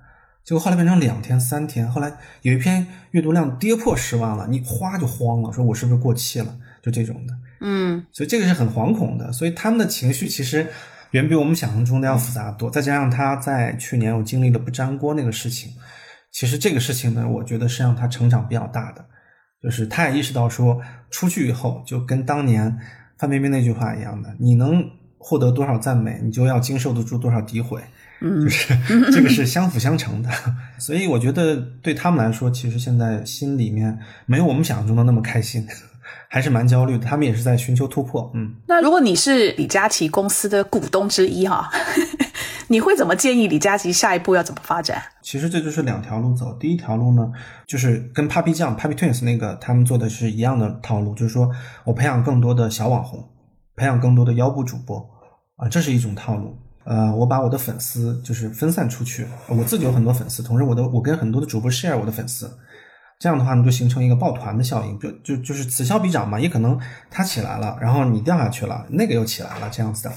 [0.49, 6.57] 结果后来变成两天、三天，后来有一篇阅读量跌破十万了，你哗就慌了，说我是不是过气了？
[6.81, 9.31] 就这种的，嗯，所以这个是很惶恐的。
[9.31, 10.65] 所以他们的情绪其实
[11.11, 12.67] 远比我们想象中的要复杂多。
[12.67, 15.71] 再加上他在去年我经历了不粘锅那个事情，
[16.31, 19.05] 其实这个事情呢，我觉得是让他成长比较大的，
[19.61, 20.81] 就是他也意识到说，
[21.11, 22.75] 出去以后就跟当年
[23.19, 24.83] 范冰冰那句话一样的，你能
[25.19, 27.79] 获得多少赞美，你就要经受得住多少诋毁。
[28.21, 28.73] 嗯，就是
[29.11, 30.29] 这个是相辅相成的，
[30.77, 35.65] 所以我觉得对他们来说，其实现在心里面没有我们想象中的那么开心，
[36.27, 37.05] 还是蛮焦虑的。
[37.05, 38.31] 他们也是在寻求突破。
[38.35, 41.69] 嗯，那如果你是李佳琦公司的股东之一哈，
[42.67, 45.01] 你会怎么建议李佳琦下一步要怎么发展？
[45.21, 46.53] 其实这就是两条路走。
[46.59, 47.31] 第一条路呢，
[47.65, 51.49] 就是跟 Papi 酱 Papi Twins 那个他们做的是一样的套路，就是说
[51.85, 53.27] 我培养更多的小网红，
[53.75, 55.09] 培养更多的腰部主播
[55.55, 56.57] 啊，这是一种套路。
[56.89, 62.49] 呃，我把我的粉丝就是分散出去，我自己有很多粉丝，同时我的我跟很多的主播 share 我的粉丝，
[63.19, 66.79] 这样的话呢，就形成一个抱团的效应，就就就是此消彼长嘛，也可能
[67.11, 70.11] 它起来了，然后你掉下去了，那个又起来了，这样子的，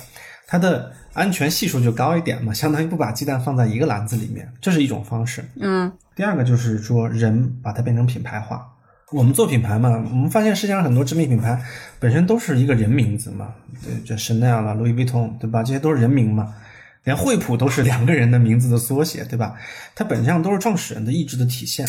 [0.46, 5.44] 它的安全系数就高一点嘛，相当于不把鸡蛋放在一个篮子里面，这是一种方式。
[5.60, 8.66] 嗯，第二个就是说人把它变成品牌化。
[9.12, 11.62] 我们做品牌嘛，我们发现世界上很多知名品牌
[12.00, 13.52] 本身都是一个人名字嘛，
[13.84, 15.62] 对，就 Chanel 了，Louis Vuitton，对吧？
[15.62, 16.54] 这些都是人名嘛。
[17.04, 19.54] 连惠普都是两个人的名字的缩写，对吧？
[19.94, 21.86] 它本质上都是创始人的意志的体现。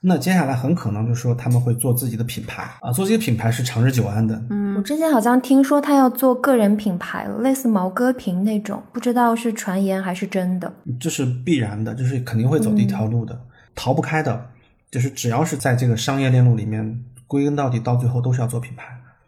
[0.00, 4.40] 那接下来很可能就是说他们会做自己的品牌啊，做这个品牌是长治久安的。
[4.50, 10.70] 嗯我之前好像听说他要做个人品牌了，类似毛戈平那种，不知道是传言还是真的。
[11.00, 13.40] 这是必然的，就是肯定会走这条路的，
[13.74, 14.48] 逃不开的。
[14.90, 18.84] 就是只要是在这个商业链路里面，归根到底到最后都是要做品牌。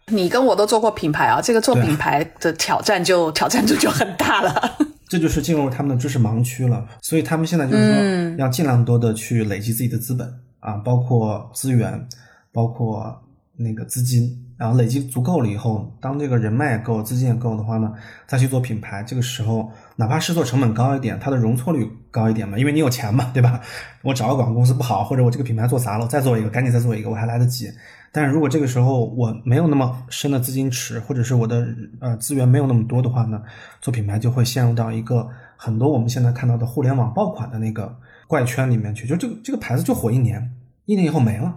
[0.07, 4.79] 你跟我都做过品牌啊，这个做品牌的挑战就挑战度就很大了。
[5.08, 10.28] 这就是进入他们的知识盲区了，所以他们现在就是说要尽量多的去累积自己的资本
[10.60, 12.06] 啊，包括资源，
[12.52, 13.18] 包括
[13.56, 17.92] 那个资金，然后累积足够了以后，当这个人脉也够，资金也够的话呢，
[18.26, 19.02] 再去做品牌。
[19.02, 23.60] 这个时候，哪怕是做成本高一点，它的容错率高一点嘛，因为你有钱嘛，对吧？
[24.02, 27.70] 我找个广告公司不好，或者我这个品牌做砸了，我再做一个，赶紧再做一个，我还来得及。
[28.10, 31.68] 但是如果这个时候我没有那么深的资金池，或者是我的
[32.00, 33.42] 呃资源没有那么多的话呢，
[33.80, 37.94] 做品牌就会陷入到一个很多我们现在看到的互联网爆款的那个
[38.26, 40.50] 怪圈里面去，就这个这个牌子就火一年，
[40.86, 41.54] 一年以后没了，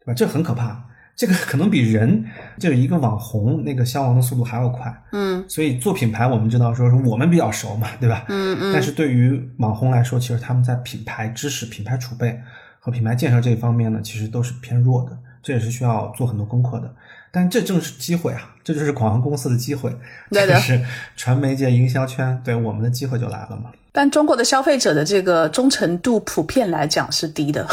[0.00, 0.14] 对吧？
[0.14, 0.84] 这很可怕，
[1.16, 2.24] 这个可能比人
[2.58, 4.92] 这一个网红那个消亡的速度还要快。
[5.12, 8.24] 嗯，所以做品牌我们知道说是我们比较熟嘛，对吧？
[8.28, 8.72] 嗯嗯。
[8.72, 12.38] 但是对于网红来说，其实他们在品牌知识、品牌储备
[12.80, 15.16] 和品牌建设这一方面呢，其实都是偏弱的。
[15.46, 16.92] 这也是需要做很多功课的，
[17.30, 18.52] 但这正是机会啊！
[18.64, 19.96] 这就是广告公司的机会，
[20.28, 23.70] 对的是传媒界营销圈对我们的机会就来了嘛。
[23.92, 27.64] 但中国的消费者的这个忠诚度普遍来讲是低的，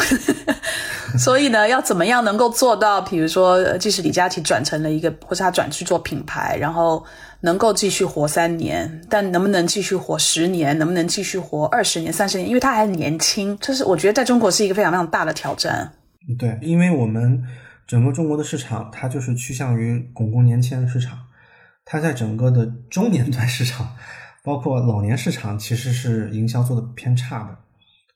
[1.17, 3.01] 所以呢，要怎么样能够做到？
[3.01, 7.03] 比如说，即使李佳琦转成了一个，或是他转去做品牌，然后
[7.41, 10.77] 能够继续活三年，但能不能继续活十年？
[10.77, 12.47] 能不能继续活二十年、三十年？
[12.47, 15.91] 因为他还年轻，这是我觉得在中国是一个非常非常大的挑战。
[16.37, 17.43] 对，因为我们。
[17.93, 21.15] 整个中国的市场，它就是趋向于巩固年轻人市场。
[21.85, 23.95] 它在整个的中年段市场，
[24.43, 27.55] 包括老年市场，其实是营销做的偏差的。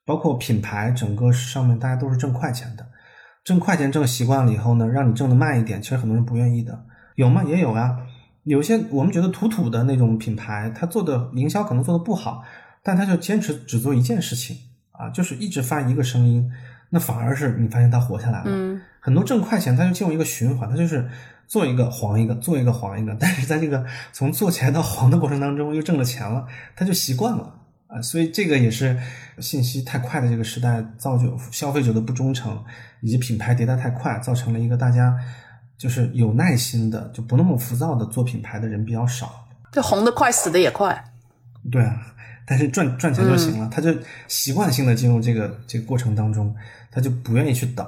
[0.03, 2.87] 包括品牌，整个上面大家都是挣快钱的，
[3.43, 6.83] 挣快钱挣习惯了以后呢，让你挣的慢一点，其实很多人不愿意的。
[7.13, 7.43] 有吗？
[7.43, 7.99] 也有啊。
[8.45, 12.43] 有些我们觉得土土的那种品牌，他做的营销可能做的不好，
[12.81, 14.57] 但他就坚持只做一件事情
[14.93, 16.51] 啊，就是一直发一个声音。
[16.89, 18.76] 那反而是你发现他活下来了，
[19.07, 21.09] 很多挣快钱，他就进入一个循环，他就是
[21.47, 27.55] 做一个黄一个，做一个黄一个，但是在这个从做起来到黄的过程当中，又挣了钱了，他就习惯了。
[27.87, 28.99] 啊，所以这个也是
[29.39, 32.61] 信息太快的这个时代，造就消费者的不忠诚，
[32.99, 35.17] 以及品牌迭代太快，造成了一个大家
[35.77, 41.01] 就是有耐心的，就不那么浮躁的做品牌的人比较少，这红的快，死的也快，
[41.71, 41.95] 对啊，
[42.45, 43.95] 但是赚赚钱就行了，他就
[44.27, 46.53] 习惯性的进入这个这个过程当中。
[46.89, 47.85] 他就不愿意去等，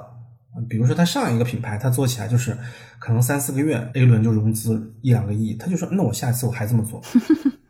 [0.68, 2.56] 比如说他上一个品牌，他做起来就是
[2.98, 7.00] 可能三四个月 A 轮就融资一两个亿，他就说那我下一次我还这么做。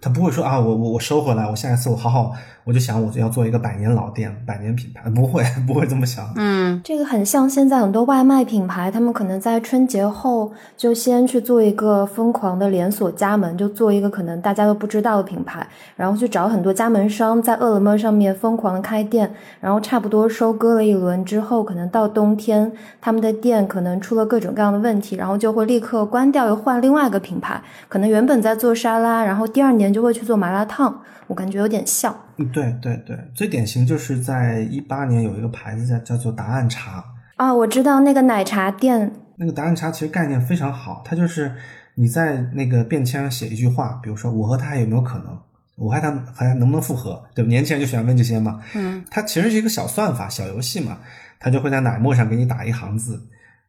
[0.00, 2.32] 他不会说啊，我我我收回来，我下一次我好好，
[2.64, 6.24] 我就想我就要做一个百年老店、百年品牌，不会不会这么想。
[6.36, 29.89] 嗯，这个很像现在很多外卖品牌，他们可能在春节后就先去做一个疯狂的连锁加盟，就做一个可能大家都不知道的品牌，然后去找很多加盟商在饿了么上面疯狂的开店，然后差不多收割了一轮之后，可能到冬天他们的店可能出了各种各样的问题，然后就会立刻关掉，又换另外一个品牌，可能原本在做沙拉，然后第二年。
[29.92, 32.14] 就会去做麻辣烫，我感觉有点像。
[32.36, 37.04] 嗯，对对对，最典型就是在一八年有一个牌子叫叫做答案茶
[37.36, 39.12] 啊，我知道那个奶茶店。
[39.36, 41.54] 那个答案茶其实概念非常好，它就是
[41.94, 45.38] 你在那个便签上写一句话，比如说我和他还有没有可能，
[45.76, 47.48] 我和他还能不能复合，对吧？
[47.48, 48.60] 年轻人就喜欢问这些嘛。
[48.74, 50.98] 嗯，它其实是一个小算法、小游戏嘛，
[51.38, 53.18] 它就会在奶沫上给你打一行字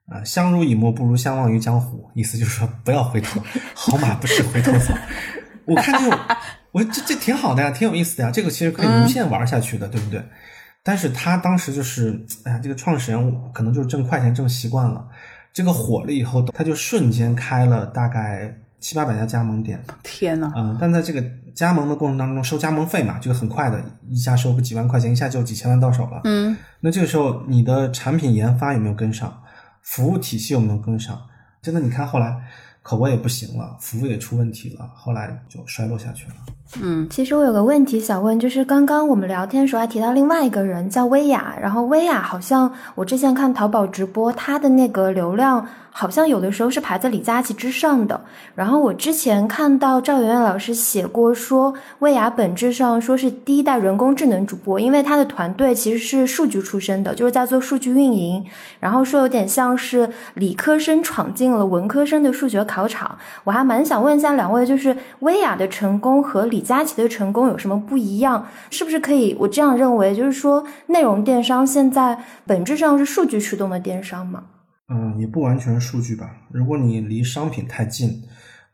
[0.07, 3.41] 啊，相濡以沫不如相忘于江湖，意思就是说不要回头，
[3.73, 4.93] 好马不吃回头草。
[5.65, 6.19] 我看这种，
[6.71, 10.23] 我这这挺好的呀，挺有意思的呀，这个其实可以无限玩下去的，对不对？
[10.83, 15.07] 但是他当时就是，哎呀，这个创始人可能就是挣快钱挣习惯了，
[15.53, 19.79] 这个火了以后，他就瞬间开了大概七八百家加盟店。
[20.01, 26.21] 天呐，嗯，但在这个加盟的过程当中收加盟费嘛，就很快的，一下收个几万块钱，一下就几千万到手了。
[26.23, 29.41] 嗯，那这个时候你的产品研发有没有跟上？
[29.83, 31.21] 服务体系有没有跟上？
[31.61, 32.35] 真的，你看后来。
[32.81, 36.35] 口碑也不行了，服务也出问题了，后来就衰落下去了。
[36.79, 48.21] 嗯，其实我有个问题想问，就是刚刚我们聊天时候还提到另外一个人叫薇娅，然后薇娅好像我之前看淘宝直播，她的那个流量好像有的时候是排在李佳琦之上的。
[48.55, 58.43] 然后我之前看到赵媛媛老师写过说，薇娅本质上说是第一代人工智能主播，因为她的团队其实是数据出身的，就是在做数据运营，
[58.79, 63.17] 然后说有点像是理科生闯进了文科生的数学考场。
[63.43, 68.45] 我还蛮想问一下两位，就是薇娅的成功和李李佳琦的成功有什么不一样？
[68.69, 74.43] 是不是可以我这样认为，就是说内容电商现在本质上是数据驱动的电商吗？
[74.93, 76.29] 嗯，也不完全是数据吧。
[76.51, 78.21] 如果你离商品太近，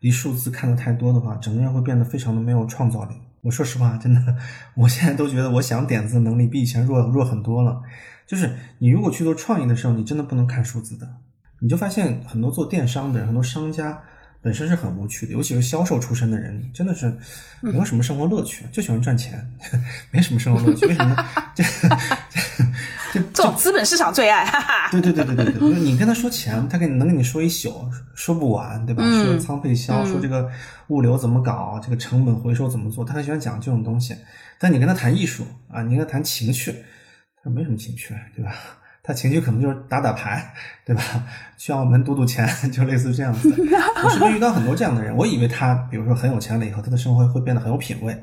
[0.02, 3.16] 离数字看的太多的话，整个人会变得非常的没有创造力。
[3.42, 4.36] 我说实话，真的，
[4.76, 7.82] 我现在都觉得我想点子的能力比以前弱弱很多了。
[8.28, 11.08] 就是你如果去做创意的时候，你真的不能看数字的。
[11.62, 14.02] 你就发现很多做电商的人，很多商家
[14.48, 17.14] 本身是很无趣的，尤其是销售出身的人，真的是
[17.60, 19.46] 没有什么生活乐趣，就喜欢赚钱，
[20.10, 20.86] 没什么生活乐趣。
[20.86, 21.26] 为什么 呢？
[21.54, 21.62] 这
[23.12, 24.90] 这这种资本市场最爱，哈哈。
[24.90, 29.04] 对对对对对对，就是你跟他说钱，他给你能跟你说一宿，说不完，对吧？
[29.06, 30.50] 嗯说仓配销，说这个
[30.88, 34.16] 物流怎么搞，这个成本回收怎么做，他很喜欢讲这种东西。
[34.58, 36.74] 但你跟他谈艺术啊，你跟他谈情趣，
[37.44, 38.54] 他没什么情趣，对吧？
[39.08, 40.54] 他情绪可能就是打打牌，
[40.86, 41.02] 对吧？
[41.58, 43.64] 去澳门赌赌钱，就类似这样子的。
[44.04, 48.14] 我身边遇到很多这样的人，我以为他比如说很有钱了以后，他的生活会变得很有品味，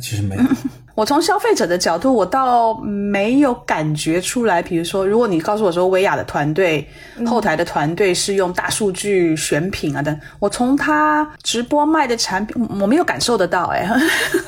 [0.00, 0.42] 其实没有。
[0.96, 4.60] 我从消费者的角度，我倒没有感觉出来。
[4.60, 6.84] 比如说，如果你告诉我说薇娅的团队、
[7.24, 13.66] 后台的团队是用大数据选品啊等，我从他直播卖的产品，我没有感受得到。
[13.66, 13.88] 哎，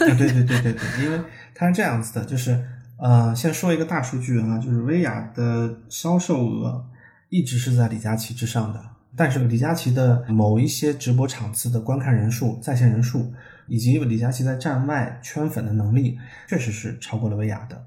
[0.01, 1.21] 对对对对对，因为
[1.55, 2.59] 他是这样子的，就是
[3.03, 6.85] 呃，先说一个大数据啊，就是薇娅的销售额
[7.31, 8.81] 一直是在李佳琦之上的，
[9.17, 13.33] 但是李佳琦的某一些直播场次的观看人数、在线人数，
[13.67, 17.83] 以及李佳琦在站外圈粉的能力，确实是超过了薇娅的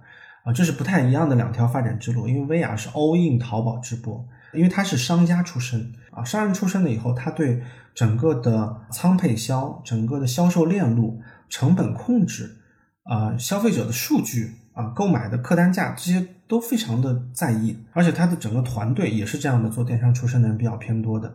[0.46, 2.28] 啊，这是不太一样的两条发展之路。
[2.28, 7.62] 因为薇娅是 all in 淘宝直播，因为她是商家出身啊，商人出身了以后，他对
[7.94, 12.58] 整个的仓配销、整个的销售链路、成本控制
[13.04, 21.34] 啊、消费者的数据啊、购买的客单价这些都非常的在意，而且他的整个团队也是这样的，做电商出身的人比较偏多的。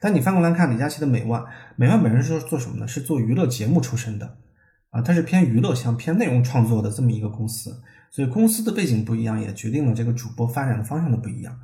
[0.00, 1.44] 但你翻过来看李佳琦的美万，
[1.76, 2.88] 美万本身是做什么呢？
[2.88, 4.36] 是做娱乐节目出身的
[4.90, 11.56] 啊，它是偏娱乐向、偏内容创作的这么一个公司，所以公司的背景不一样，也决定了这个主播发展的方向的不一样。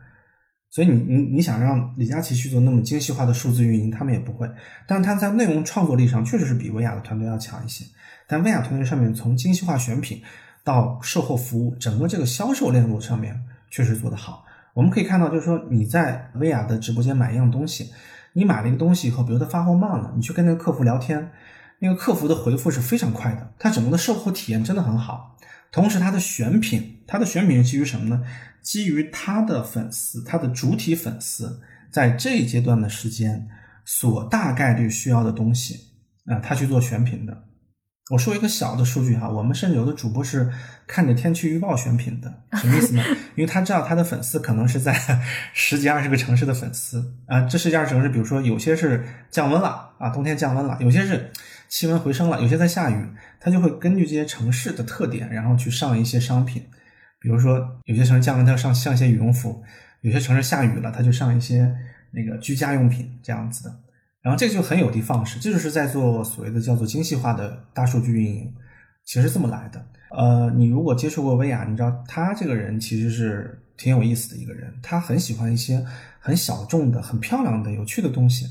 [0.68, 4.50] 所以你你你想让李佳琦去做那么精细化的数字运营，他们也不会。
[4.86, 7.84] 但他在内容创作力上确实是比薇娅的团队要强一些。
[8.28, 10.20] 但薇娅团队上面从精细化选品
[10.66, 14.44] 到售后服务，整个这个销售链路上面确实做得好。
[14.74, 17.92] 我们可以看到，就是说你在薇娅的直播间买一样东西，
[18.33, 21.31] 你买了一个东西以后，比如他发货慢了，你去跟那个客服聊天，
[21.79, 25.38] 那个客服的回复是非常快的，他整个的售后体验真的很好。
[25.70, 28.24] 同时，他的选品，他的选品是基于什么呢？
[28.61, 31.61] 基于他的粉丝，他的主体粉丝
[31.92, 33.46] 在这一阶段的时间
[33.85, 35.92] 所大概率需要的东西
[36.26, 37.45] 啊、他去做选品的。
[38.11, 40.49] 我说一个小的数据哈，我们甚至有的主播是
[40.87, 43.03] 看着天气预报选品的，什么意思呢？
[43.35, 44.97] 因为他知道他的粉丝可能是在
[45.53, 51.33] 十几二十个城市的粉丝啊，这十几二十个城市，比如说有些是降温了啊，冬天降温了，有些是
[51.69, 53.09] 气温回升了，有些在下雨，
[53.40, 56.64] 他就会根据这些城市的特点，然后去上一些商品，
[57.19, 59.61] 比如说有些城市降温，他要上上一些羽绒服；
[60.03, 61.75] 有些城市下雨了，他就上一些
[62.12, 63.77] 那个居家用品这样子的。
[64.26, 68.52] 然后这个就很有的放矢，这就是在做所谓的叫做精细化的大数据运营，
[69.04, 69.86] 其实这么来的。
[70.10, 75.80] 呃，你如果接触过薇娅，你知道她这个人其实是挺有意思的一个人，她很喜欢一些
[76.18, 78.48] 很小众的、很漂亮的、有趣的东西。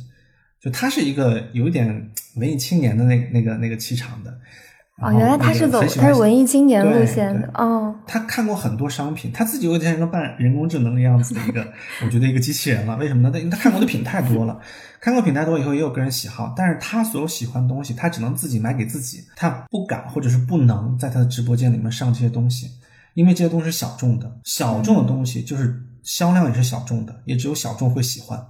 [0.61, 4.39] 就他是一个有一点文艺青年的那那个那个气场的。
[5.01, 7.93] 哦，原来他是走他是文艺青年路线的哦。
[8.07, 11.67] 他看过很多商品，他自己有点像一个半人工智能的样子的一个，
[12.01, 12.95] 我觉得一个机器人了。
[12.95, 13.29] 为什么呢？
[13.29, 14.57] 他因为他看过的品太多了，
[15.01, 22.71] 看过品太多以后也有个人喜好，但是他所有喜欢的东西，他只能自己买给自己，他不敢或者是不能在他的直播间里面上这些东西，
[23.15, 28.41] 因为这些东西是小众的，小众的东西就是销量也是小众的，也只有小众会喜欢。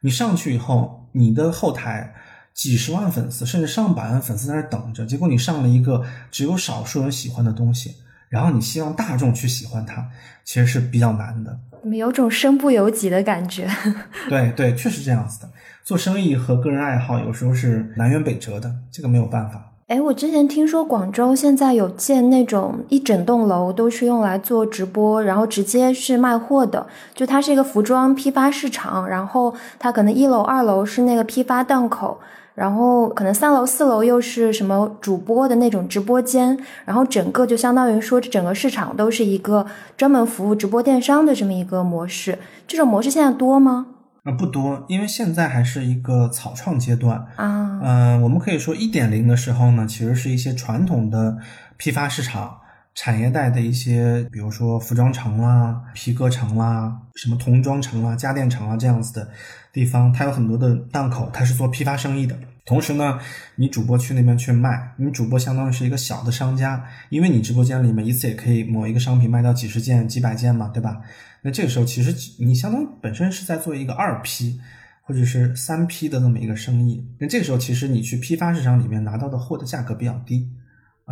[0.00, 2.14] 你上去以后，你的后台
[2.60, 7.94] 几十万粉丝，甚至上百万粉丝在那等着，结果你上了一个只有少数人喜欢的东西，
[8.28, 10.06] 然后你希望大众去喜欢它，
[10.44, 11.58] 其实是比较难的。
[11.80, 13.66] 怎么有种身不由己的感觉？
[14.28, 15.48] 对对，确实这样子的。
[15.82, 19.72] 做生意和个人爱好有时候是南辕北辙的，这个没有办法。
[19.86, 32.20] 哎，我之前听说广州现在有建那种一整栋楼都是用来做直播，然后直接是卖货的，就它是一个服装批发市场，然后它可能一楼、二楼是那个批发档口，
[32.54, 39.64] 然后可能三楼、四楼又是什么主播的那种直播间，然后整个就相当于说整个市场都是一个
[39.96, 42.38] 专门服务直播电商的这么一个模式。
[42.66, 43.86] 这种模式现在多吗？
[44.24, 47.80] 啊，不多，因为现在还是一个草创阶段啊。
[47.82, 51.38] 嗯，我们可以说一点零的时候呢，其实是一些传统的
[51.78, 52.59] 批发市场、
[52.94, 59.28] 产业带的一些，比如说服装城啦、皮革城啦、什么童装城啦、家电城啊这样子的
[59.72, 62.36] 地方，它有很多的档口，它是做批发生意的。
[62.66, 63.18] 同时呢，
[63.56, 71.00] 你主播去那边去卖，你主播相当于是一个小的商家，因为你直播间里面一次也可以某一个商品卖掉几十件、几百件嘛，对吧？
[71.42, 74.60] 那这个时候其实你相当于本身是在做一个二批
[75.02, 77.04] 或者是三批的那么一个生意。
[77.18, 80.48] 那这个时候其实你去批发市场里面拿到的货的价格比较低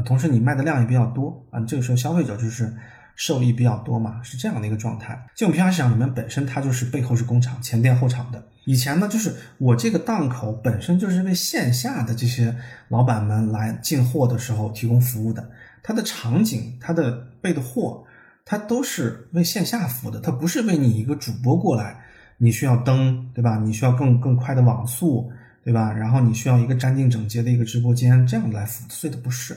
[0.02, 2.72] 同时你卖的量也比较多啊，这个时候消费者就是
[3.16, 5.20] 受益比较多嘛，是这样的一个状态。
[5.34, 8.42] 这种批发市场里面本身它就是背后是工厂，前店后厂的。
[8.64, 12.54] 以前呢，就是我这个档口本身就是为线下的这些
[12.88, 15.50] 老板们来进货的时候提供服务的，
[15.82, 18.04] 它的场景、它的备的货，
[18.44, 21.98] 它都是为线下服务的，它不是为你一个主播过来，
[22.36, 23.58] 你需要灯，对吧？
[23.58, 25.32] 你需要更更快的网速，
[25.64, 25.90] 对吧？
[25.90, 29.56] 然后你需要一个干净整洁的一个直播间，这样来服务，所以它不是。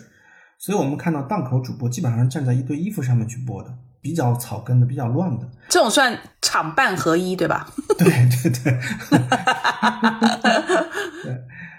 [0.62, 3.74] 所以我们看到档口主播基本上站在一堆衣服上面去播的。
[4.00, 7.70] 比较草根的，比较乱的，这种算厂办合一，对吧？
[8.00, 8.10] 对
[8.42, 8.80] 对对，
[11.22, 11.38] 对。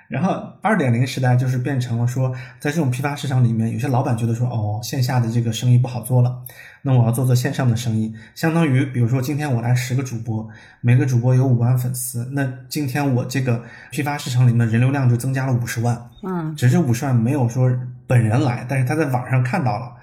[0.09, 0.31] 然后
[0.63, 6.45] 二点零时代就是变成了说，在这种批发市场里面，有些老板觉得说，哦，线下的这个生意不好做了，
[6.83, 8.15] 那我要做做线上的生意。
[8.37, 10.49] 相当于，比如说今天我来十个主播，
[10.81, 16.09] 每个主播有五万粉丝，那今天我这个批发市场里面人流量就增加了五十万。
[16.23, 17.69] 嗯，只是五十万没有说
[18.07, 19.97] 本人来，但是他在网上看到了。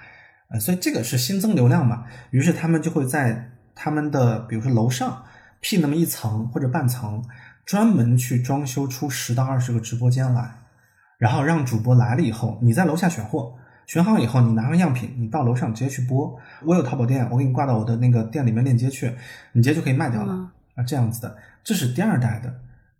[0.51, 5.23] 呃，所以这个是新增流量嘛，于是他们就会在他们的比如说楼上
[5.59, 7.23] 辟那么一层或者半层，
[7.65, 10.55] 专门去装修出十到二十个直播间来，
[11.19, 13.53] 然后让主播来了以后，你在楼下选货，
[13.85, 16.35] 选好以后你拿上样品，你到楼上直接去播。
[16.65, 19.13] 我有淘宝店，我给你挂到我的那个店里面链接去，
[19.51, 20.33] 你直接就可以卖掉了
[20.73, 22.51] 啊，这样子的，这是第二代的。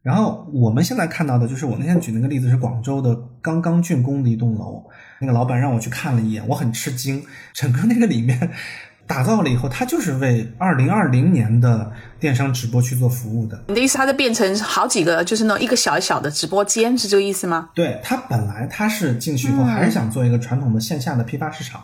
[0.01, 4.83] 然后我们现在看到的就是我那天举那个例子是广州的刚刚竣工的一栋楼，
[5.19, 7.21] 那个老板让我去看了一眼，我很吃惊。
[7.53, 8.49] 整个那个里面
[9.05, 13.61] 打造了以后，它就是为二零二零年的电商直播去做服务的。
[13.67, 17.69] 你的意思，它就变成好几个，就是那种一个小小的直播间，是这个意思吗？
[17.75, 21.83] 对，它本来它是进去以后还是想做一个传统的线下的批发市场，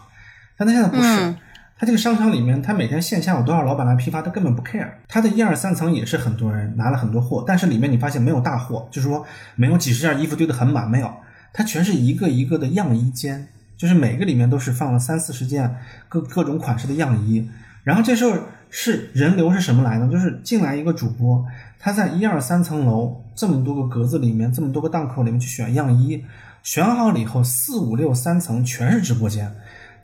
[0.57, 1.36] 但它现在不是。
[1.78, 4.89] 他这个商场里面，他每天线下有多少老板来批发，他根本不 care。
[5.09, 11.13] 他的一二三层也是很多人拿了很多货，但是里面你发现没有大货，就是说没有几十件衣服堆得很满，没有，
[11.51, 15.76] 它全是一个一个的样衣间，就是每个里面都是放了三四十件
[16.07, 17.49] 各各种款式的样衣。
[17.84, 18.36] 然后这时候
[18.69, 20.09] 是人流是什么来呢？
[20.09, 21.45] 就是进来一个主播，
[21.78, 26.23] 他在一二三层楼这么多个格子里面，这么多个档口里面去选样衣，
[26.63, 29.53] 选好了以后，四五六三层全是直播间。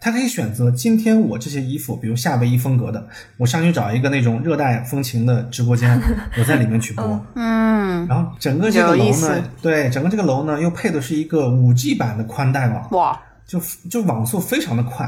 [0.01, 6.01] 他可以选择今天我这些衣服，比如夏威夷风格的，我上去找一个那种热带风情的直播间，
[6.39, 7.23] 我在里面去播。
[7.35, 15.05] 嗯，然后整个这个楼呢，对，整个这个楼呢又配的是一个五 G 版的宽带网，哇，就就网速非常的快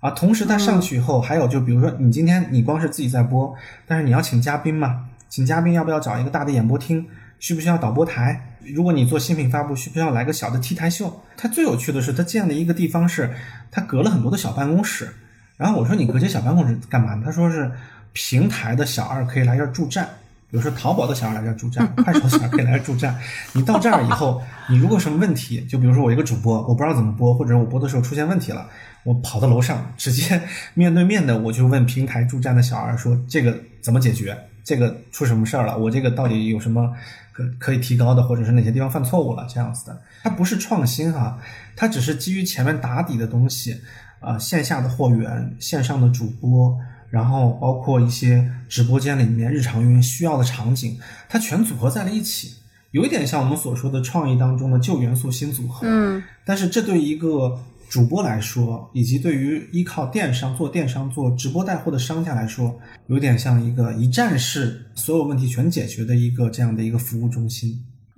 [0.00, 0.10] 啊。
[0.10, 3.54] 同时它上去以后，还有就比如说你今天你光是自己在播，
[3.86, 7.06] 但是你要请嘉宾嘛，请嘉宾要不要找一个大的演播厅？
[7.38, 8.56] 需不需要导播台？
[8.74, 11.22] 如果你做新品发布，需不需要来个小的 T 台秀？
[11.36, 13.32] 它最有趣的是，它建了一个地方是，
[13.70, 15.08] 它隔了很多的小办公室。
[15.56, 17.22] 然后我说你隔这些小办公室干嘛呢？
[17.24, 17.70] 他说是
[18.12, 20.08] 平台的小二可以来这儿助战，
[20.50, 23.18] 比如说淘宝的小二来这儿助战， 快手小二可以来这儿助战。
[23.52, 28.68] 你到这儿以后，你如果什么问题，就比如说我一个主播，我不知道怎么播，或者我播的时候出现问题了，
[29.04, 30.40] 我跑到楼上，直接
[30.74, 34.36] 面对面的我就问平台助战的小二说这个怎么解决？
[34.62, 35.78] 这个出什么事儿了？
[35.78, 36.92] 我这个到底有什么？
[37.38, 41.38] 可可以提高的，或者是哪些地方犯错误了，这样子的，它不是创新哈，
[41.76, 43.80] 它只是基于前面打底的东西，
[44.18, 46.76] 啊，线下的货源，线上的主播，
[47.10, 52.54] 然后包括一些直播间里面日常运营需要的场景，它全组合在了一起，
[52.90, 57.60] 有一点像我们所说的创意当中的旧元素新组合，嗯，但是这对一个。
[57.88, 67.72] 主播来说，以及对于依靠电商做电商、做直播带货的商家来说，有点像一个一站式所有问题全解决的一个这样的一个服务中心。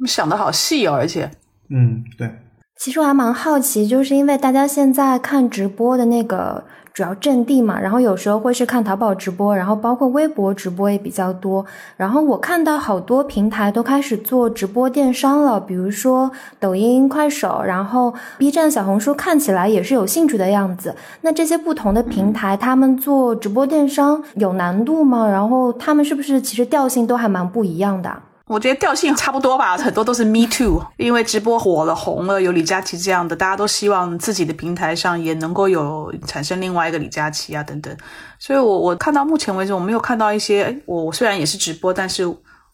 [0.06, 1.30] 想的好细哦，而且，
[1.68, 2.30] 嗯，对。
[2.76, 11.64] 其实我还蛮好奇，就是因为大家现在看直播的那个主要阵地嘛，然后有时候会是看淘宝直播，然后包括微博直播也比较多。
[11.96, 20.94] 然后我看到好多平台都开始做直播电商了，比如说抖音、快手，然后 B 站、小红书，看起来也是有兴趣的样子。
[21.20, 25.28] 那这些不同的平台，他们做直播电商有难度吗？
[25.28, 28.10] 然后他们是不是其实调性都还蛮不一样的？
[28.50, 37.96] 我觉得调性差不多吧，很多都是 Me Too，因为直播火了、红了，有李佳琦这样的，大家都希望自己的平台上也能够有产生另外一个李佳琦啊等等。
[38.40, 42.24] 所以，我我看到目前为止，我没有看到一些，我我虽然也是直播，但是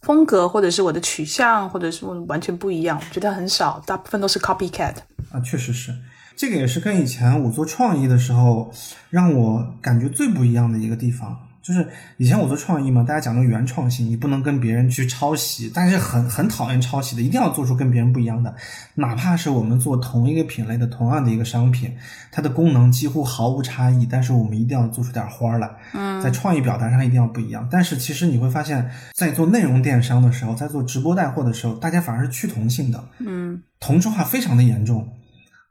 [0.00, 4.94] 风格或者是我的取向或者是完全不一样，我觉得很少，大部分都是 copycat
[5.30, 5.94] 啊，确实是，
[6.34, 8.72] 这个也是跟以前我做创意的时候
[9.10, 11.36] 让我感觉最不一样的一个地方。
[11.66, 11.84] 就是
[12.16, 18.54] 以前我做创意嘛，大家讲究原创性，你不能跟别人去抄袭，但是很很讨厌抄袭的，一定要做出跟别人不一样的，
[18.94, 21.92] 哪怕是我们做同一个品类的同样的一个商品，
[22.30, 25.68] 它的功能几乎毫无差异，但是我们一定要做出点花来。
[25.92, 27.68] 嗯，在创意表达上一定要不一样。
[27.68, 35.08] 但是其实你会发现在做内容电商的时候，在做直播带货的时候，大家反而是趋同性的，嗯，同质化非常的严重。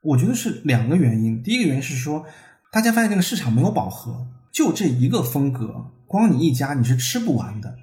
[0.01, 2.25] 我觉得是两个原因，第一个原因是说，
[2.69, 4.27] 大家发现这个市场没有饱和。
[4.55, 7.75] 就这一个风格，光你一家你是吃不完的。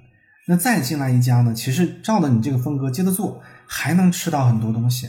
[0.47, 1.53] 那再进来一家呢？
[1.53, 5.07] 其实照着你这个风格接着做，还能吃到很多东西。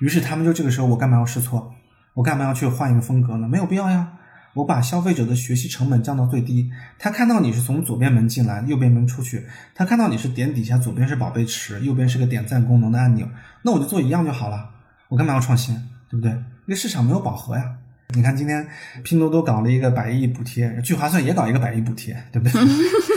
[0.00, 1.74] 于是他们就这个时候，我干嘛要试错？
[2.14, 3.46] 我干嘛要去换一个风格呢？
[3.46, 4.10] 没有必要呀。
[4.54, 6.70] 我把消费者的学习成本降到最低。
[6.98, 9.46] 他看到你是从左边门进来，右边门出去。
[9.74, 13.28] 他看到你是点底下，左边是宝贝池，右边是个点赞功能的按钮。
[13.60, 14.70] 那我就做一样就好了。
[15.10, 15.74] 我干嘛要创新？
[16.08, 16.30] 对不对？
[16.32, 17.76] 因为市场没有饱和呀。
[18.14, 18.66] 你看，今天
[19.02, 22.60] 拼多多搞了一个百亿补贴，聚划算也搞一个百亿补贴，对不对？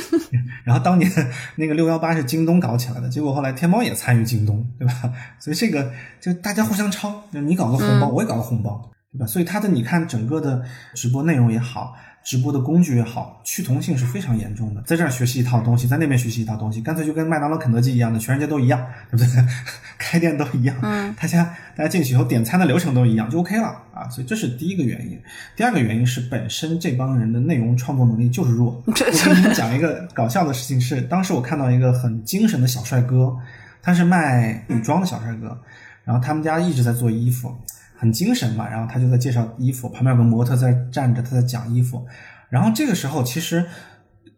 [0.64, 1.10] 然后当年
[1.56, 4.94] 那个六幺八是京东搞起来的，结果后来天猫也参与京东，对吧？
[5.40, 9.26] 所以这个就大家互相抄，你搞个红包，我也搞个红包，对吧？
[9.26, 11.96] 所以它的你看整个的直播内容也好。
[12.26, 14.82] 直播的工具也好，趋同性是非常严重的。
[14.82, 19.46] 在这儿学习一套东西，在那边学习一套东西，干脆就跟麦当劳、肯德基一样的，全世界都一样，对不对？
[20.00, 21.44] 开店都一样，嗯，大家
[21.76, 24.10] 大家进去以后点餐的流程都一样，就 OK 了啊。
[24.10, 25.22] 所以这是第一个原因。
[25.56, 28.82] 第二个原因是本身这帮人的内容创作能力就是弱。
[28.88, 33.38] 我跟你们讲一个搞笑的事情是，当时我看到一个很精神的小帅哥，
[33.84, 35.56] 他是卖女装的小帅哥，
[36.04, 37.56] 然后他们家一直在做衣服。
[37.98, 42.06] 很精神嘛，然后他就在介绍衣服，旁边有个模特在站着，他在讲衣服。
[42.50, 43.66] 然后这个时候，其实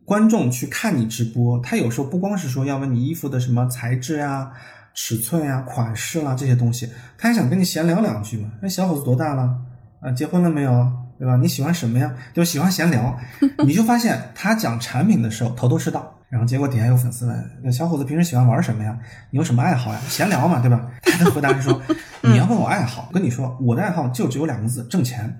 [0.05, 4.51] 观众去看你直播，他有时候不光是说要问你衣服的什么材质呀、
[4.93, 8.51] 尺寸呀、款式啦这些东西，他还想跟你闲聊两句嘛。
[8.61, 9.55] 那小伙子多大了？
[10.01, 10.91] 啊，结婚了没有？
[11.19, 11.35] 对吧？
[11.37, 12.13] 你喜欢什么呀？
[12.33, 13.19] 就喜欢闲聊。
[13.65, 16.16] 你就发现他讲产品的时候头头是道。
[16.29, 18.97] 然后结果底下有粉丝问：“那小伙子平时喜欢玩什么呀？
[19.29, 19.99] 你有什么爱好呀？
[20.09, 21.81] 闲聊嘛，对吧？”他的回答是说：
[22.21, 25.39] “你要问我爱好，我跟你说，我的爱好就只有两个字：挣钱。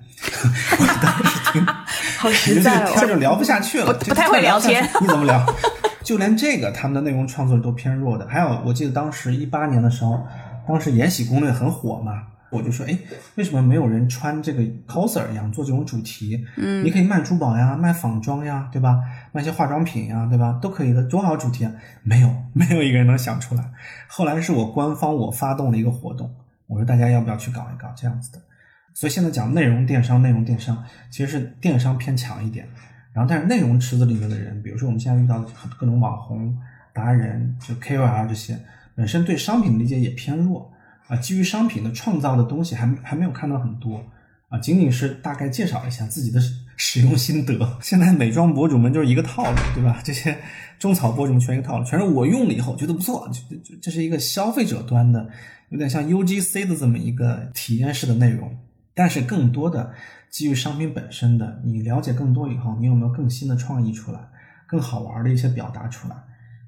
[0.80, 1.66] 我当时听，
[2.18, 4.82] 好实在哦，这就聊不下去了，不太会聊天。
[5.00, 5.44] 你怎么聊？
[6.02, 8.26] 就连这个他们的内容创作都偏弱的。
[8.26, 10.26] 还有，我记得当时一八年的时候，
[10.66, 12.22] 当时《延禧攻略》很火嘛。
[12.50, 12.98] 我就说，哎，
[13.34, 16.42] 为什么没有人穿这个 coser 一样做这种主题？
[16.56, 19.00] 嗯，你可以卖珠宝呀，卖仿妆呀，对吧？
[19.32, 20.58] 卖些化妆品呀，对吧？
[20.62, 21.72] 都可以的，多好主题啊！
[22.02, 23.70] 没有， 没有一个人能想出来。
[24.08, 26.34] 后来是我官方我发动了一个活动，
[26.66, 28.38] 我说大家要不要去搞一搞这样子的？
[28.94, 32.66] 所以现在讲内容电商，内容电商其实是电商偏强一点，
[33.12, 35.46] 然后但是内容池子里面的人，比如说我们现在遇到的
[35.78, 36.56] 各种网红
[36.94, 38.58] 达人，就 KOL 这些，
[38.96, 40.72] 本身对商品理解也偏弱。
[41.08, 44.04] 啊，基于商品的创造的东西还还没有看到很多
[44.48, 46.40] 啊，仅仅是大概介绍一下自己的
[46.76, 47.78] 使用心得。
[47.82, 50.00] 现在美妆博主们就是一个套路，对吧？
[50.04, 50.38] 这些
[50.78, 55.28] 种草博主们全一个套路，全是我用了以后觉得不错，就就这是一个消费者端的，
[55.70, 58.56] 有点像 UGC 的这么一个体验式的内容。
[58.94, 59.92] 但是更多的
[60.30, 64.20] 基于商品本身的，你了解更多以后，你有没有更新的创意出来，
[64.66, 66.16] 更好玩的一些表达出来？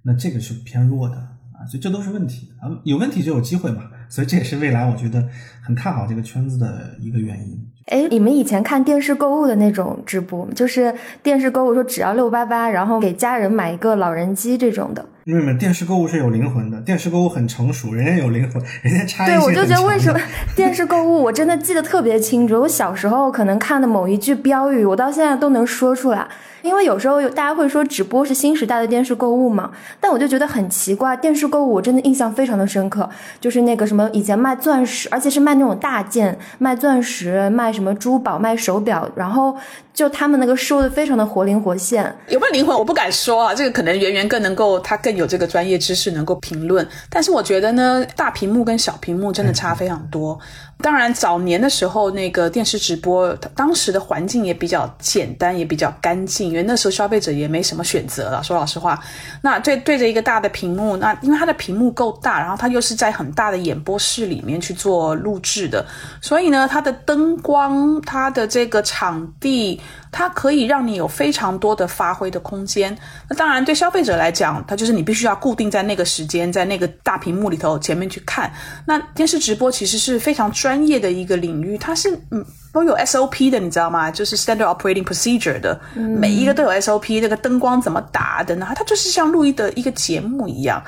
[0.02, 3.82] 那这个是偏弱的啊，所以这都是问题啊，有问题就有机会嘛。
[4.10, 5.24] 所以这也是未来我觉得
[5.64, 6.66] 很看好这个圈子的
[7.00, 7.58] 一个原因。
[7.86, 15.04] 哎，你们以前看电视购物的那种直播，就是电视购物说只要六八八，然后给家人买一个老人机这种的。
[15.24, 20.20] 因为电视购物是有灵魂的，电视购物很成熟，人家有灵魂，人家差异对，我就觉得为什么
[20.54, 22.60] 电视购物，我真的记得特别清楚。
[22.60, 26.26] 我小时候可能看的某一句标语，我到现在都能说出来。
[26.62, 33.08] 因为有时候有大家会说直播是新时代的电视购物嘛，但我就觉得很奇怪，电视购物我真的印象非常的深刻，
[33.40, 39.56] 就是那个什么以前卖钻石，而且是卖那种大件，卖钻石，卖什么珠宝，卖手表，然后。
[39.92, 42.02] 就他们那个收的非常的活灵活现。
[42.28, 42.74] 有没有灵魂？
[42.74, 46.86] 我不敢说啊，这个可能圆圆更能够，他更有这个专业知识能够评论。
[47.10, 50.38] 但是我觉得呢，大屏幕跟小屏幕真的差非常多。
[50.82, 58.42] 当然，早年的时候那个电视直播，当时的环境也比较简单，也比较干净，因为那时候消费者也没什么选择了。
[58.42, 58.98] 说老实话，
[59.42, 65.84] 那对对着一个大的屏幕，那因为它的屏幕够大，然后它又是在很大的演播室里面去做录制的，
[66.20, 69.80] 所以呢，它的灯光、它的这个场地，
[70.12, 72.96] 它可以让你有非常多的发挥的空间。
[73.28, 78.52] 那当然，对消费者来讲，它就是你必须要固定在那个时间，在那个大屏幕里头前面去看。
[78.86, 84.10] 那电视直播其实是非常专业的一个领域，它是嗯都有 SOP 的，你知道吗？
[84.10, 88.68] 就是 Standard Operating Procedure 的，每一个都有 SOP，那个灯光怎么打的呢？
[88.76, 90.82] 它就是像录音的一个节目一样。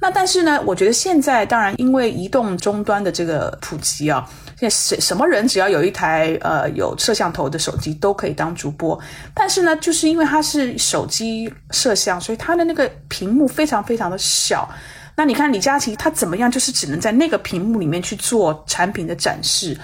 [0.00, 4.28] 那但是呢，我觉得现在当然因为移动终端的这个普及啊，
[4.58, 8.98] 现在什什么人只要有一台呃有摄像头的手机都可以当主播。
[9.34, 14.68] 但是呢，就是因为它是手机摄像，所以它的那个屏幕非常非常的小。
[15.16, 16.48] 那你看李佳琦他怎么样？
[16.48, 19.76] 就是只能在那个屏幕里面去做产品的展示。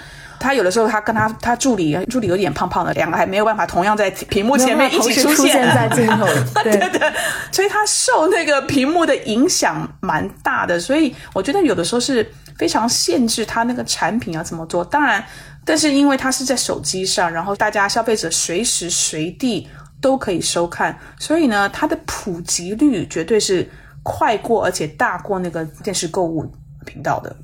[0.45, 6.25] 他有的时候他跟他他助理助理有点胖胖的，两个还没有办法同样在屏幕前面一起出现在镜头。
[6.63, 7.11] 对对，
[7.51, 10.79] 所以他受那个屏幕的影响蛮大的。
[10.79, 12.25] 所以我觉得有的时候是
[12.57, 14.85] 非常限制他那个产品要怎么做。
[14.85, 15.23] 当然，
[15.65, 19.67] 但是因为他是在手机上，然后大家消费者随时随地
[19.99, 23.67] 都可以收看，所以呢，它的普及率绝对是。
[24.07, 26.45] 快过而且大过那个电视购物
[26.85, 27.35] 频道的，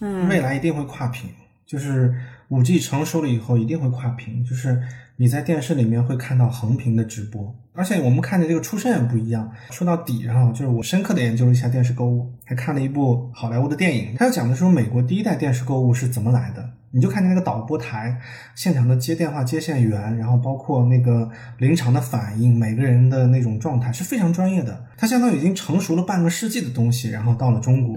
[0.00, 1.30] 嗯，未来一定会跨屏，
[1.64, 2.12] 就是
[2.50, 4.82] 五 G 成熟了以后一定会跨屏，就是
[5.16, 9.50] 你在电视里面会看到横屏的直播，而且我们看的这个出身也不一样。
[9.70, 16.70] 说到底，然后就是我深刻的研究了一下电视购物，还看了一部好莱坞的电影，它讲的是美国第一代电视购物是怎么来的。
[16.92, 18.20] 你就看见那个导播台，
[18.56, 24.86] 现场的接电话接线员，然后包括那个临场的反应，每个人的那种状态是非常专业的。
[24.96, 27.94] 它相当于已经成熟了半个世纪的东西，然后到了中国，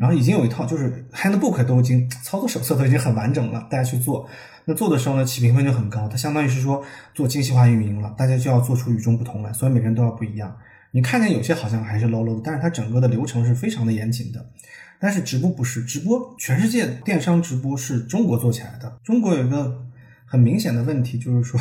[0.00, 4.28] 然后已经有一套就是 handbook 都已经操作手册都已经很完整了，大家去做。
[4.64, 6.08] 那做的时候呢，起评分就很高。
[6.08, 6.82] 它相当于是说
[7.14, 10.56] 做精细化运营了，大家就要做出与众不同来，所以每个人都要不一样。
[10.92, 14.46] 你看见有些好像还是 low low 的，但是它整个的流程是非常的严谨的。
[15.00, 18.98] 但是直播不是直播，全世界电商直播是中国做起来的。
[19.02, 19.84] 中国有一个
[20.24, 21.60] 很明显的问题，就是说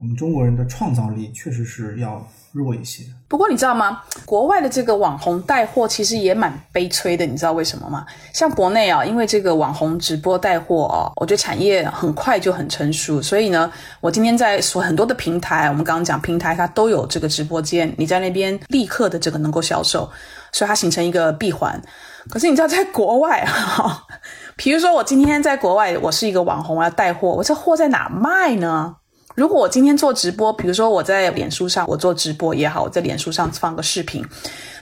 [0.00, 3.04] 我们中国人的创造力确实是要弱一些。
[3.28, 4.00] 不过你知道吗？
[4.24, 8.06] 国外的这个网红带货其实也蛮悲催的，你知道为什么吗？
[8.32, 13.70] 像国内啊，因为这个网红直播带货哦，我觉得产业很快就很成熟，所以呢，
[14.00, 20.10] 我今天在所很多的平台，我们刚刚讲平台它都有这个直播间，你在那边立刻的这个能够销售，
[20.50, 21.78] 所以它形成一个闭环。
[22.30, 24.06] 可是你知道，在国外哈，
[24.56, 28.96] 比如说我今天在国外，我是一个网红，我要带货，我这货在哪卖呢？
[29.40, 34.22] 如果我今天做直播，比如说我在脸书上，我做直播也好，我在脸书上放个视频，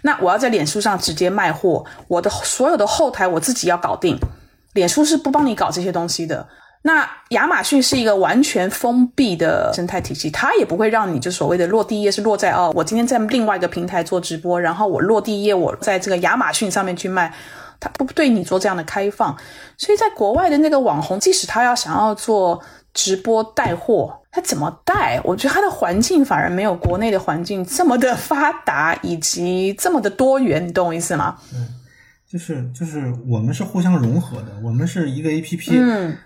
[0.03, 4.19] 那我要在脸书上直接卖货，我的所有的后台我自己要搞定，
[4.73, 6.49] 脸书是不帮你搞这些东西的。
[6.83, 17.33] 那亚马逊是一个完全封闭的生态体系，它也不会让你就所谓的落地页是落在哦，我今天在另外一个平台做直播，然后我落地页我在这个亚马逊上面去卖，
[17.79, 19.37] 它不对你做这样的开放。
[19.77, 22.61] 所以在国外的那个网红，即使他要想要做
[22.93, 25.21] 直播带货，他怎么带？
[25.25, 31.39] 我觉得他的环境反而没有国内的环境这么的发达，以及这么的多元，你懂我意思吗？
[31.55, 31.69] 嗯。
[32.31, 35.81] 就是就是我们是互相融合的，我们是一个 A P P，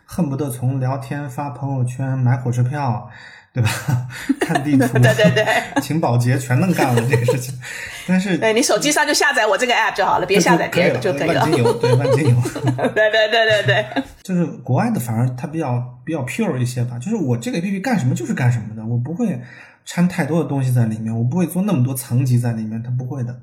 [0.05, 3.09] 恨不得从聊天、发朋友圈、买火车票，
[3.53, 3.71] 对吧？
[4.41, 5.47] 看地图，对对对，
[5.83, 7.55] 请保洁全能干了这个事情。
[8.07, 11.43] 但是，对你手机上就下载我这个 App 就好了，别下载别的就可以了。
[11.43, 12.37] 万金油，对万金油，
[12.95, 14.03] 对对对对对。
[14.23, 19.41] 就是国外的反而它比较比较 pure 一些吧，就是我这个 A P P 干什么就是干什么的，我不会
[19.85, 23.39] 掺太多的东西在里面，我不会做那么多层级在里面，它不会的。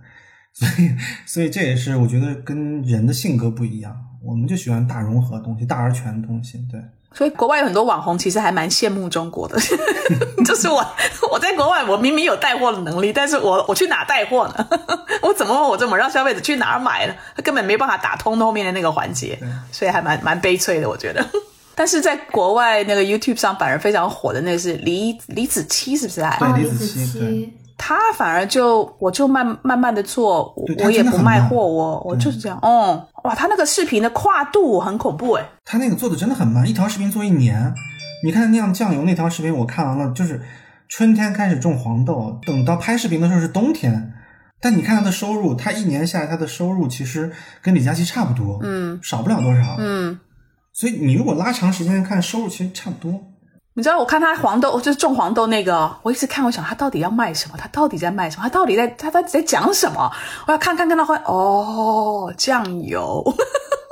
[0.52, 0.92] 所以，
[1.28, 6.58] 所以这也是我觉得跟人的性格不一样，我们就喜欢大融合的东西、大而全的东西。
[6.70, 6.82] 对，
[7.14, 9.60] 所以国外有很多网红其实还蛮羡慕中国的，
[10.46, 10.86] 就是我
[11.32, 14.68] 我在国外，我明明有带货的能力，但是我我去哪带货呢？
[15.22, 17.14] 我怎么我怎么让消费者去哪儿买呢？
[17.36, 19.38] 他根本没办法打通后面的那个环节，
[19.72, 21.26] 所以还蛮蛮悲催的，我觉得。
[21.76, 26.22] 但是在国外那个 YouTube 上反而非常火的那个是李李子柒，是不是？
[26.22, 27.50] 对，李子柒。
[27.80, 30.54] 他反而就我就慢慢慢的做，
[30.84, 32.60] 我也不卖货，我我就是这样。
[32.62, 35.50] 哦，哇，他那个视频的跨度很恐怖哎。
[35.64, 37.74] 他那个做的真的很慢，一条视频做一年。
[38.24, 40.42] 你看酿酱油那条视频，我看完了，就是
[40.90, 44.14] 春天开始种黄豆，等到拍视频的时候是冬天。
[44.62, 50.20] 但你看他的收入，他一年下来他的收入其实跟李佳琦差不多，嗯，少不了多少，嗯。
[50.74, 53.22] 所以你如果拉长时间看，收入其实差不多。
[53.80, 57.56] 你知道我看他黄豆就是种黄豆那个，我一直看，我想他到底要卖什么？
[57.58, 58.44] 他到底在卖什么？
[58.44, 60.12] 他到底在他到底在讲什么？
[60.48, 63.24] 我要看看看到会哦，酱油。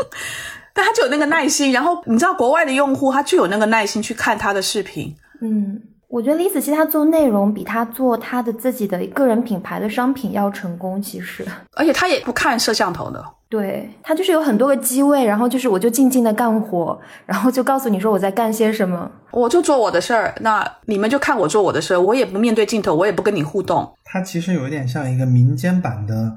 [0.76, 5.16] 但他就有那个耐心，然后你知道国外的用户他就有那个耐心去看他的视频。
[5.42, 5.82] 嗯，
[6.18, 11.46] 我觉得李子柒他做内容比他做他的自己的个人品牌的商品要成功，其实。
[11.78, 13.24] 而且他也不看摄像头的。
[13.48, 23.88] 对他就是有很多个机位，然后就是我就静静的干活，然后就告诉你说我在干些什么，我就做我的事儿，那你们就看我做我的事儿，我也不面对镜头，我也不跟你互动。
[24.04, 26.16] 他其实有一点像一个民间版的《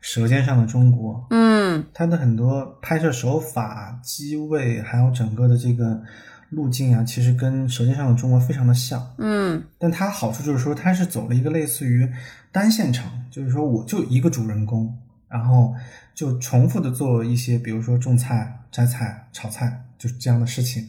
[0.00, 6.00] 舌尖上的中国》，嗯，他的很多拍摄手法、机位，还有整个的这个
[6.50, 12.08] 路径啊，其实跟《舌尖上的中国》非常的像，嗯，但它好处就是说，它是走了一个类似于
[12.50, 14.96] 单线程，就是说我就一个主人公。
[15.28, 15.74] 然后
[16.14, 20.88] 就重复的做一些，比如说种菜、摘菜、炒菜，就是这样的事情。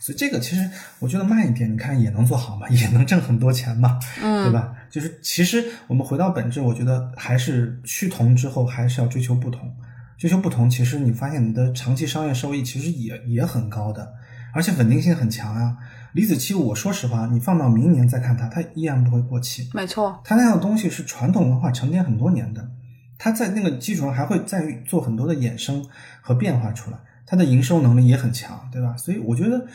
[0.00, 0.68] 所以这个其实
[0.98, 4.74] 我觉得慢一点，你看也能做好嘛， 也能挣很多钱嘛，嗯，对吧？
[4.90, 9.70] 就是其实我们回到本质，我觉得还是趋同之后，还是要追求不同。
[10.16, 14.14] 追求不同，其实你发现你的长期商业收益其实也也很高的，
[14.56, 15.76] 而且稳定性很强啊。
[16.14, 19.68] 李子柒，我说实话，你放到明年再看它，它依然不会过期。
[19.74, 22.66] 没错，它那样的东西是传统文化沉淀很多年的。
[23.18, 25.84] 它在那个基础上还会再做很多的衍生
[26.22, 28.96] 和变化出来，它的营收能力也很强，对吧？
[28.96, 29.66] 所以我觉得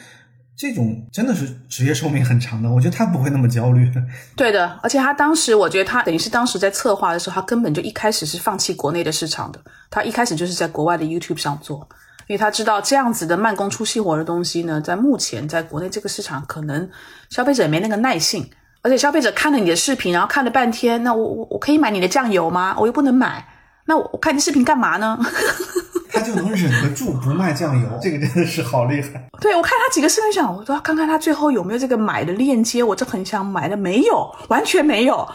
[0.56, 3.92] 这种真的是职业寿命很长的，我觉得他不会那么焦虑。
[4.36, 9.60] 对的，而且他当时，我觉得他等于是当时在策划的时候，他根本就一开始是放弃国内的市场的，
[9.90, 11.88] 他一开始就是在国外的 YouTube 上做，
[12.28, 16.90] 因为他知道这样子的慢工出细活的东西呢，在目前在国内这个市场，可能
[17.30, 18.50] 消费者也没那个耐性。
[18.84, 22.76] 而且消费者看了你的视频，然后看了半天，那我我我可以买你的酱油吗？
[22.80, 23.46] 我又不能买，
[23.86, 25.20] 那我我看你视频干嘛呢？
[26.14, 29.30] 他就能忍得住不卖酱油，这个真的是好厉害。
[29.40, 35.30] 对我看他几个视频，想我都要看看他最后有没有这个买的链接，我这很想买的，没有，完全没有。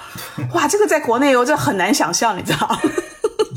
[0.52, 2.78] 哇，这个在国内我这很难想象，你知道？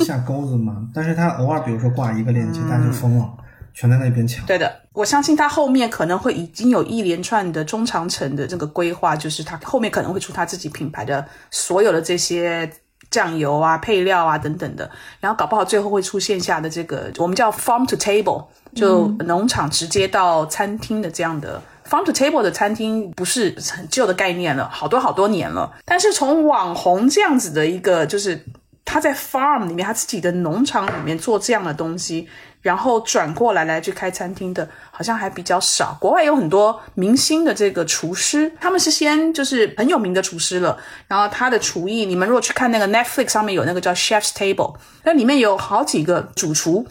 [0.04, 3.30] 下钩子嘛，但是他偶尔比如说挂一个链接，大家就疯了。
[3.72, 4.46] 全在那边抢。
[4.46, 12.70] 对的，我相信他后面可能会已经有一连串的中长程的这个规划，就是他后面可能会出他自己品牌的所有的这些
[13.10, 14.90] 酱油啊、配料啊等等的，
[15.22, 25.72] 然后搞不好最后会出现下的这个我们叫 farm to table，就农场直接到餐厅的这样的 farm to table 的餐厅，不是很旧的概念了，好多好多年了。
[25.86, 28.44] 但是从网红这样子的一个，就是
[28.90, 32.28] 他在 farm 里面，他自己的农场里面做这样的东西。
[32.62, 35.96] 然后转过来来去开餐厅的，好像还比较少。
[35.98, 40.78] 国外有很多明星的这个厨师，他们是先就是很有名的厨师了，
[41.08, 44.76] 然后他的厨艺，你们如果去看那个 Netflix 上面有那个叫 Chef's Table，
[45.06, 46.86] 那里面有好几个主厨，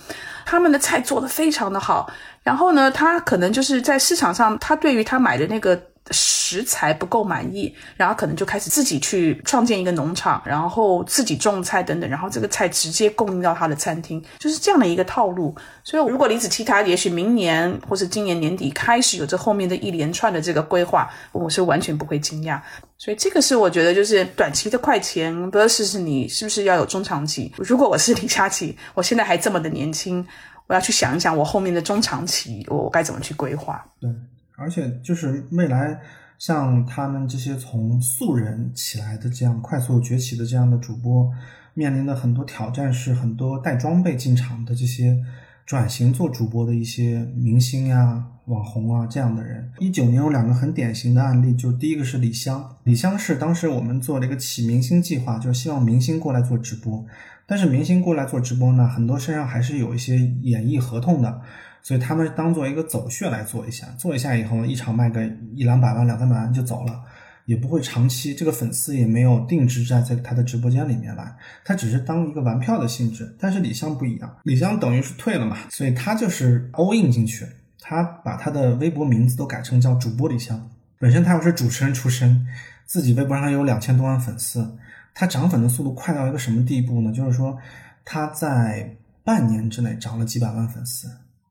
[0.47, 2.11] 他们的菜做的非常的好。
[2.43, 5.79] 然后呢，他可能就是在市场上，他对于他买的那个。
[6.11, 15.55] 食材不够满意，然后可能就开始自己去创建一个农场，然后自己种菜等等，然后这个菜直接供应到他的餐厅，就是这样的一个套路。
[15.85, 22.61] 所以，如果李子柒他也许明年或是今年年底开始有这后面的一连串的这个规划，我是完全不会惊讶。
[22.97, 27.53] 所以，这个是我觉得就是短期的快钱，不是是你是不是要有中长期？
[27.57, 30.27] 如果我是李佳琦，我现在还这么的年轻，
[30.67, 33.85] 我要去想一想我后面的中长期我该怎么去规划。
[34.01, 34.11] 对。
[34.59, 36.01] 而且就是未来，
[36.37, 41.31] 像他们这些从素人起来的这样快速崛起的这样的主播，
[41.75, 45.17] 面临的很多挑战是很多带装备进场的这些
[45.65, 49.71] 转型做主播的一些明星呀、网红啊这样的人。
[49.79, 57.07] 一九年有两个很典型的案例，就第一个是李湘，李湘是当时我们做了一个起明星计划，就希望明星过来做直播，
[57.47, 61.41] 但是明星过来做直播呢，很多身上还是有一些演艺合同的。
[61.83, 65.25] 所以他们当做一个走穴来做一下，做一下以后，一场卖个
[65.55, 67.01] 一两百万、两三百万就走了，
[67.47, 73.35] 也不会长期，这个粉丝也没有定制在在他的直播间里面来，他只是当一个玩票的性质。
[73.41, 77.47] 但是李湘不一样，李湘等于是退了嘛，所以他就是 all in 进去，
[77.81, 82.47] 他把他的微博名字都改成叫主播李湘，本身他又是主持人出身，
[82.85, 84.77] 自己微博上有两千多万粉丝，
[85.15, 87.11] 他涨粉的速度快到一个什么地步呢？
[87.13, 87.57] 就是说
[88.05, 91.09] 他在半年之内涨了几百万粉丝。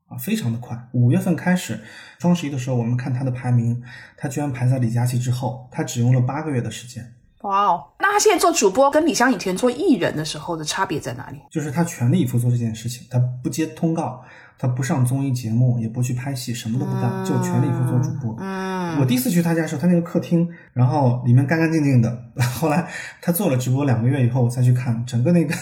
[0.08, 0.76] 啊，非常的快。
[0.92, 1.80] 五月份开始，
[2.18, 3.82] 双十一的时候，我们看他的排名，
[4.16, 5.68] 他居然排在李佳琦之后。
[5.70, 7.14] 他只用了八个月的时间。
[7.42, 7.84] 哇哦！
[8.00, 11.38] 那他现在做主播，跟李湘以前做艺人的时候的差别在哪里？
[11.50, 14.24] 就是他全力以赴做这件事情，他不接通告，
[14.58, 18.36] 他不上综艺节目，也不去拍戏，什么都不干，就全力以赴做主播。
[18.40, 18.98] 嗯。
[18.98, 22.24] 我第一次去他家的时候，他那个客厅，然后里面干干净净的。
[22.58, 22.84] 后来
[23.22, 25.54] 他做了直播两个月以后，我再去看，整个那个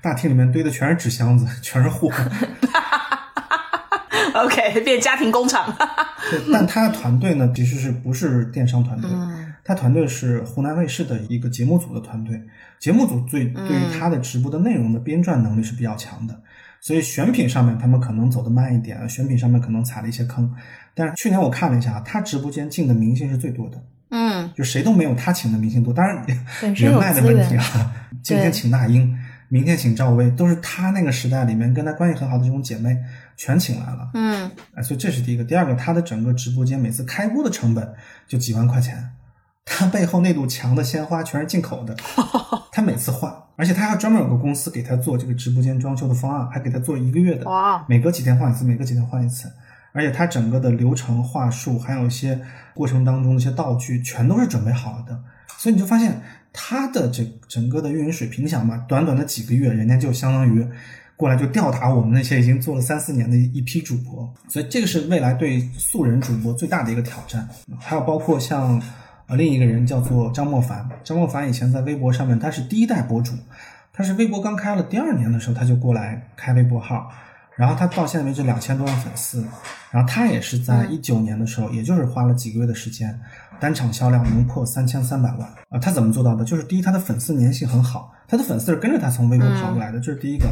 [0.00, 2.08] 大厅里面堆的全是纸箱子，全是货。
[4.34, 5.74] OK， 变家庭工厂。
[6.30, 9.10] 对，但他的团队呢，其实是不是电商团队？
[9.12, 12.38] 嗯他团队是湖南卫视的一个节目组的团队。
[12.78, 16.38] 节目组最对于他的直播的内容的编撰能力是比较强的，
[16.82, 20.54] 所以选品上面他们可能走得慢一点，选品上面可能踩了一些坑。
[20.94, 25.94] 但是去年我看了一下，他直播间进的明星是最多的，嗯就谁都没有他请的明星多。
[25.94, 26.22] 当然
[26.74, 27.56] 人脉的问题。
[27.56, 27.90] 啊，
[28.22, 29.18] 今天请那英，
[29.54, 32.98] 明天请赵薇，都是她那个时代里面跟她关系很好的这种姐妹
[33.36, 34.10] 全请来了。
[34.14, 35.44] 嗯啊，所以这是第一个。
[35.44, 37.94] 第二个，她的整个直播间每次开播的成本
[38.26, 39.12] 就几万块钱，
[39.64, 41.94] 她背后那堵墙的鲜花全是进口的，
[42.72, 49.48] 她每次换，而且她还专门有个公司给她做这个直播间装修的方案，还给她做一个月的，哇每隔几天换一次，每隔几天换一次。
[49.92, 52.40] 而且他整个的流程话术，还有一些
[52.74, 55.16] 过程当中的一些道具，全都是准备好的，
[55.56, 56.20] 所以你就发现
[56.56, 60.64] 他的这整个的运营水平，你想嘛，短短的几个月，人家就相当于
[61.16, 67.48] 过来就吊打我们那些已经做了三四年的一批主播，所以这个是未来对素人主播最大的一个挑战。
[67.78, 68.80] 还有包括像
[69.26, 73.34] 呃另一个人叫做张莫凡，张莫凡以前在微博上面他是第一代博主，
[73.92, 77.10] 他是微博刚开了第二年的时候他就过来开微博号。
[77.56, 79.46] 然后他到现在为止两千多万粉丝，
[79.92, 83.16] 然后他也是在一九年的时候，也就是花了几个月的时间，
[83.60, 85.78] 单场销量能破三千三百万啊！
[85.78, 86.44] 他怎么做到的？
[86.44, 90.46] 就是第一，他的粉丝粘性很好，他的粉丝是跟着他从微博跑过来的，这是第一个。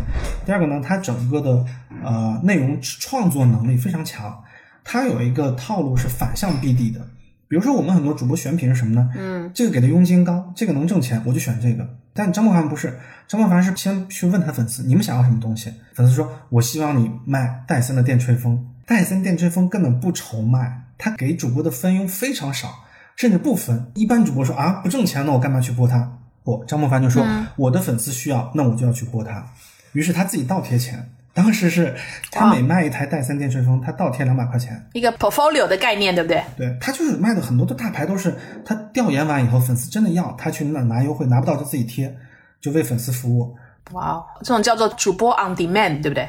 [0.45, 1.65] 第二个呢，他整个的
[2.03, 4.43] 呃内容创作能力非常强，
[4.85, 7.01] 他有一个套路是反向 BD 的。
[7.49, 9.11] 比如说我们很多主播选品是什么呢？
[9.15, 11.87] 嗯，这个给的佣金高，这个能挣钱，我就选这个。
[12.15, 12.99] 但张梦凡不是，
[13.29, 15.73] 张梦凡是先去问他粉丝，你们想要什么东西？
[15.93, 18.67] 粉丝说，我希望你卖戴森的电吹风。
[18.87, 22.69] 戴森电吹风根本不愁卖，他给主播的分佣非常少，
[23.17, 23.91] 甚至不分。
[23.95, 26.19] 一般主播说啊，不挣钱，那我干嘛去播他？
[26.45, 27.25] 不，张梦凡就说，
[27.57, 29.47] 我的粉丝需要，那我就要去播他。
[29.93, 31.11] 于是他自己倒贴钱。
[31.35, 31.97] 当时是
[32.31, 34.87] 他每卖一台戴森电吹风，他倒贴两百块钱。
[34.93, 36.45] 一个 portfolio 的概念，对不对？
[36.59, 38.37] 对他就是卖的很多的大牌都是
[38.67, 42.15] 他调研完以后，粉丝真的要他去那拿优惠，拿不到就自己贴，
[42.61, 43.57] 就为粉丝服务。
[43.93, 46.29] 哇哦，这种叫做主播 on demand，对不对？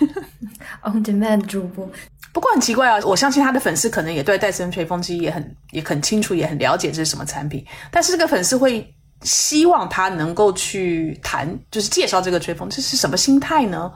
[0.84, 1.88] On demand 主播，
[2.36, 13.90] 不过很奇怪啊，我相信他的粉丝可能也对戴森吹风机也很也很清楚，也很了解这是什么产品，但是这个粉丝会希望他能够去谈，就是介绍这个吹风，这是什么心态呢？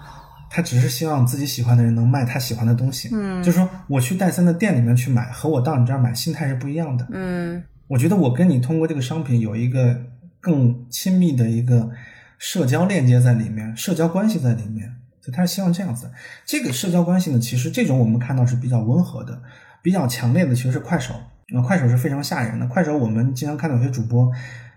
[0.51, 3.11] 他只是希望自己喜欢的人能卖他喜欢的东西。
[3.12, 7.07] 嗯，就是说我去戴森的店里面去买，和我到你这儿买心态是不一样的。
[7.12, 9.95] 嗯我觉得我跟你通过这个商品有一个
[10.41, 11.91] 更亲密的一个
[12.38, 16.10] 社交链接在里面，社交关系在里面，所以他是希望这样子。
[16.44, 19.40] 这个社交关系呢，其实这种我们看到是比较温和的，
[19.82, 21.14] 比较强烈的其实是快手。
[21.48, 22.66] 那，快手是非常吓人的。
[22.66, 24.30] 快手我们经常看到有些主播，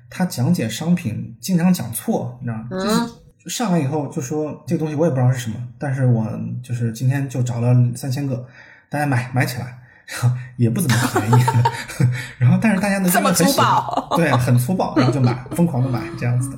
[0.09, 2.67] 他讲解商品经常讲错，你知道吗？
[2.71, 6.27] 就是上来以后就说这个东西我也不知道是什么，但是我
[6.63, 8.45] 就是今天就找了三千个，
[8.89, 9.79] 大家买买起来。
[10.05, 11.43] 然后也不怎么便宜，
[12.37, 16.57] 然后但是大家呢这么真的很喜欢粗暴对，很粗暴，然后就买，疯狂的买这样子的。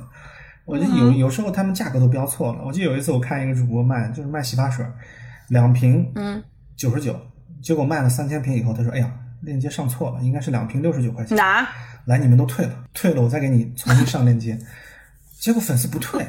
[0.66, 2.60] 我就有有时候他们价格都标错了。
[2.62, 4.84] 我记得有一次我看一个主播卖，就是卖洗发水，
[5.48, 6.42] 两瓶嗯，
[6.76, 7.18] 九十九，
[7.62, 9.10] 结果卖了三千瓶以后，他说：“哎呀，
[9.42, 11.66] 链接上错了，应该是两瓶六十九块钱。”拿
[12.06, 14.58] 来，你们都退了，退了我再给你重新上链接。
[15.38, 16.26] 结果粉丝不退，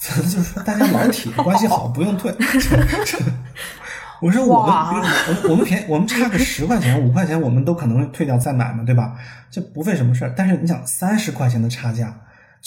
[0.00, 2.34] 粉丝就说大家老铁关系好，不用退。
[4.20, 9.16] 我说我们哇我们我们便宜，我们差个十块钱五块钱，我们都可能退掉再买嘛，对吧？
[9.50, 10.32] 这不费什么事儿。
[10.36, 12.18] 但是你想三十块钱的差价，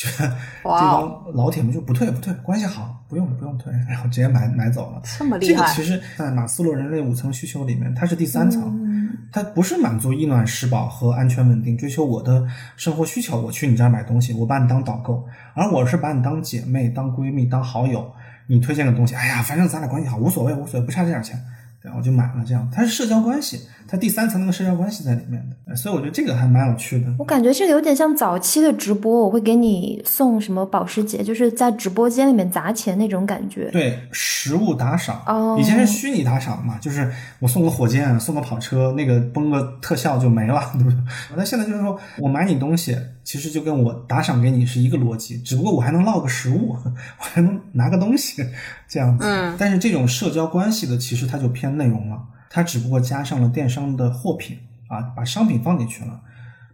[0.07, 0.31] 这
[0.63, 5.01] 帮老铁们就不退不退，关系好，不用不用退，然后直接买买走了。
[5.17, 12.45] 这么厉害这个其实，在马斯洛人类五层需求里面，它是第三层，嗯它不是满足衣暖食饱和安全稳定，追求我的
[12.75, 13.39] 生活需求。
[13.39, 18.11] 我去你这儿买东西，我把你当导购，而我是把你当姐妹、当闺蜜、当好友。
[18.47, 21.39] 你推荐个东西，哎呀，反正咱俩关系好，无所谓，无所谓，不差这点钱，
[21.81, 22.43] 对，我就买了。
[22.45, 27.07] 这样，它是社交关系，它第三层那个社交关系在里面的，呃所以我觉得这个还蛮有趣的。
[27.17, 33.69] 我感觉这个有点像早期的直播，我会给你送什么保时捷，就是在直播间里面砸钱那种感觉。
[33.71, 40.97] 对，实物打赏，哦以前是虚拟打赏嘛，就是我送个火箭，送个跑车，那个崩个特效就没了，对不对？
[41.35, 46.75] 那现在就是说我买你东西，其实就跟我打赏给你是一个逻辑，只不过我还能落个实物，
[47.19, 48.45] 我还能拿个东西，
[48.87, 49.25] 这样子。
[49.25, 54.57] 嗯，但是这种社交关系的，其实它就偏内容了，它只不过加上了电商的货品
[54.87, 56.19] 啊，把商品放进去了，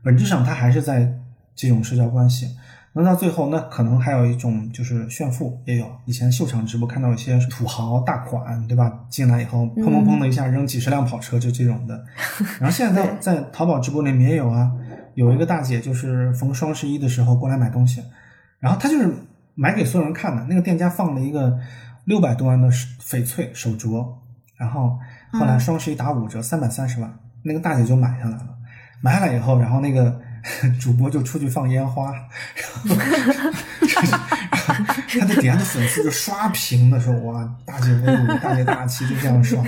[0.01, 1.13] 本质上它还是在
[1.55, 2.55] 这种社交关系。
[2.93, 5.85] 那到最后，那可能还有一种就是炫富，也有。
[6.05, 8.91] 以前秀场直播看到一些土豪大款，对吧？
[9.07, 12.03] 进来以后砰砰砰的一下扔几十辆跑车，就这种的。
[12.59, 14.71] 然后现在在 在淘宝直播里面也有啊，
[15.17, 18.03] 有一个大姐就是逢双十一的时候过来买东西，
[18.59, 19.11] 然后她就是
[19.55, 20.43] 买给所有人看的。
[20.43, 21.57] 那个店家放了一个
[22.05, 24.07] 六百多万的翡翠手镯，
[24.57, 24.95] 然后
[25.33, 27.11] 后来双十一打五折，三百三十万，
[27.41, 28.55] 那个大姐就买下来了。
[29.01, 30.21] 买下来以后，然后那个
[30.79, 32.11] 主播就出去放烟花，
[32.55, 32.95] 然后
[35.19, 39.63] 他的底下的粉丝就刷屏的说：“哇，大姐威武，大姐大气，就这样刷。”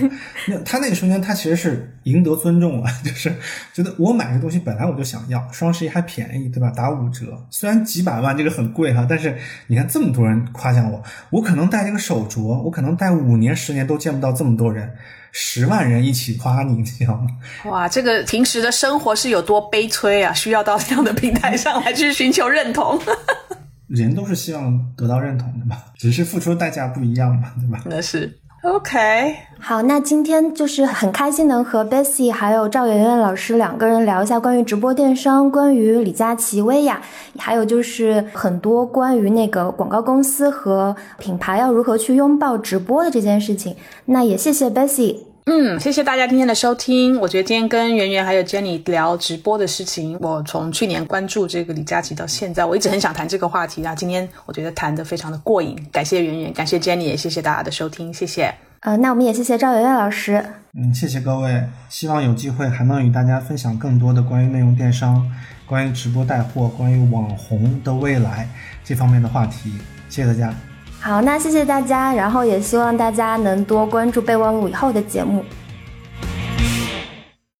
[0.48, 3.34] 那他那个瞬间，他其实是赢得尊重了，就是
[3.74, 6.70] 觉得我买这东西本来我就想要，双十一还便宜，对吧？
[6.76, 14.94] 打五折，虽然几百万这个很贵哈，但是你看这么多人夸奖我，我可能戴这个手镯，我可能戴五年、十年都见不到这么多人。
[15.32, 17.28] 十万人一起夸你，你知道吗？
[17.66, 20.34] 哇，这个平时的生活是有多悲催啊！
[20.34, 23.00] 需要到这样的平台上来去寻求认同。
[23.88, 27.82] 人都是希望得到认同的嘛，只是付出的代价不一样嘛，对吧？
[27.86, 28.40] 那是。
[28.62, 37.02] OK，好，那今天就是很开心能和 Bessy 还有赵媛媛老师两个人聊一下关于直播电商，关于李佳琦、薇娅，
[37.38, 43.74] 还有就是很多关于那个广告公司和品牌要如何去拥抱直播的这件事情。
[44.04, 45.29] 那也谢谢 Bessy。
[45.52, 47.20] 嗯，谢谢大家今天的收听。
[47.20, 53.96] 我觉得今天跟圆圆还有 Jenny 聊直播的事情，我从去年关注这个李佳琦到现在，我一直很想谈这个话题啊。
[53.96, 58.54] 今天我觉得谈的非常的过瘾，感谢圆圆，感谢 Jenny，也谢谢大家的收听，谢谢。
[58.82, 60.46] 呃，那我们也谢谢赵圆圆老师。
[60.74, 65.28] 嗯，谢谢各位，希望有机会还能与大家分享更多的关于内容电商、
[65.66, 68.48] 关于直播带货、关于网红的未来
[68.84, 69.74] 这方面的话题。
[70.10, 70.54] 谢谢大家。
[71.02, 75.44] 好，那谢谢大家，然后也希望大家能多关注备忘录以后的节目。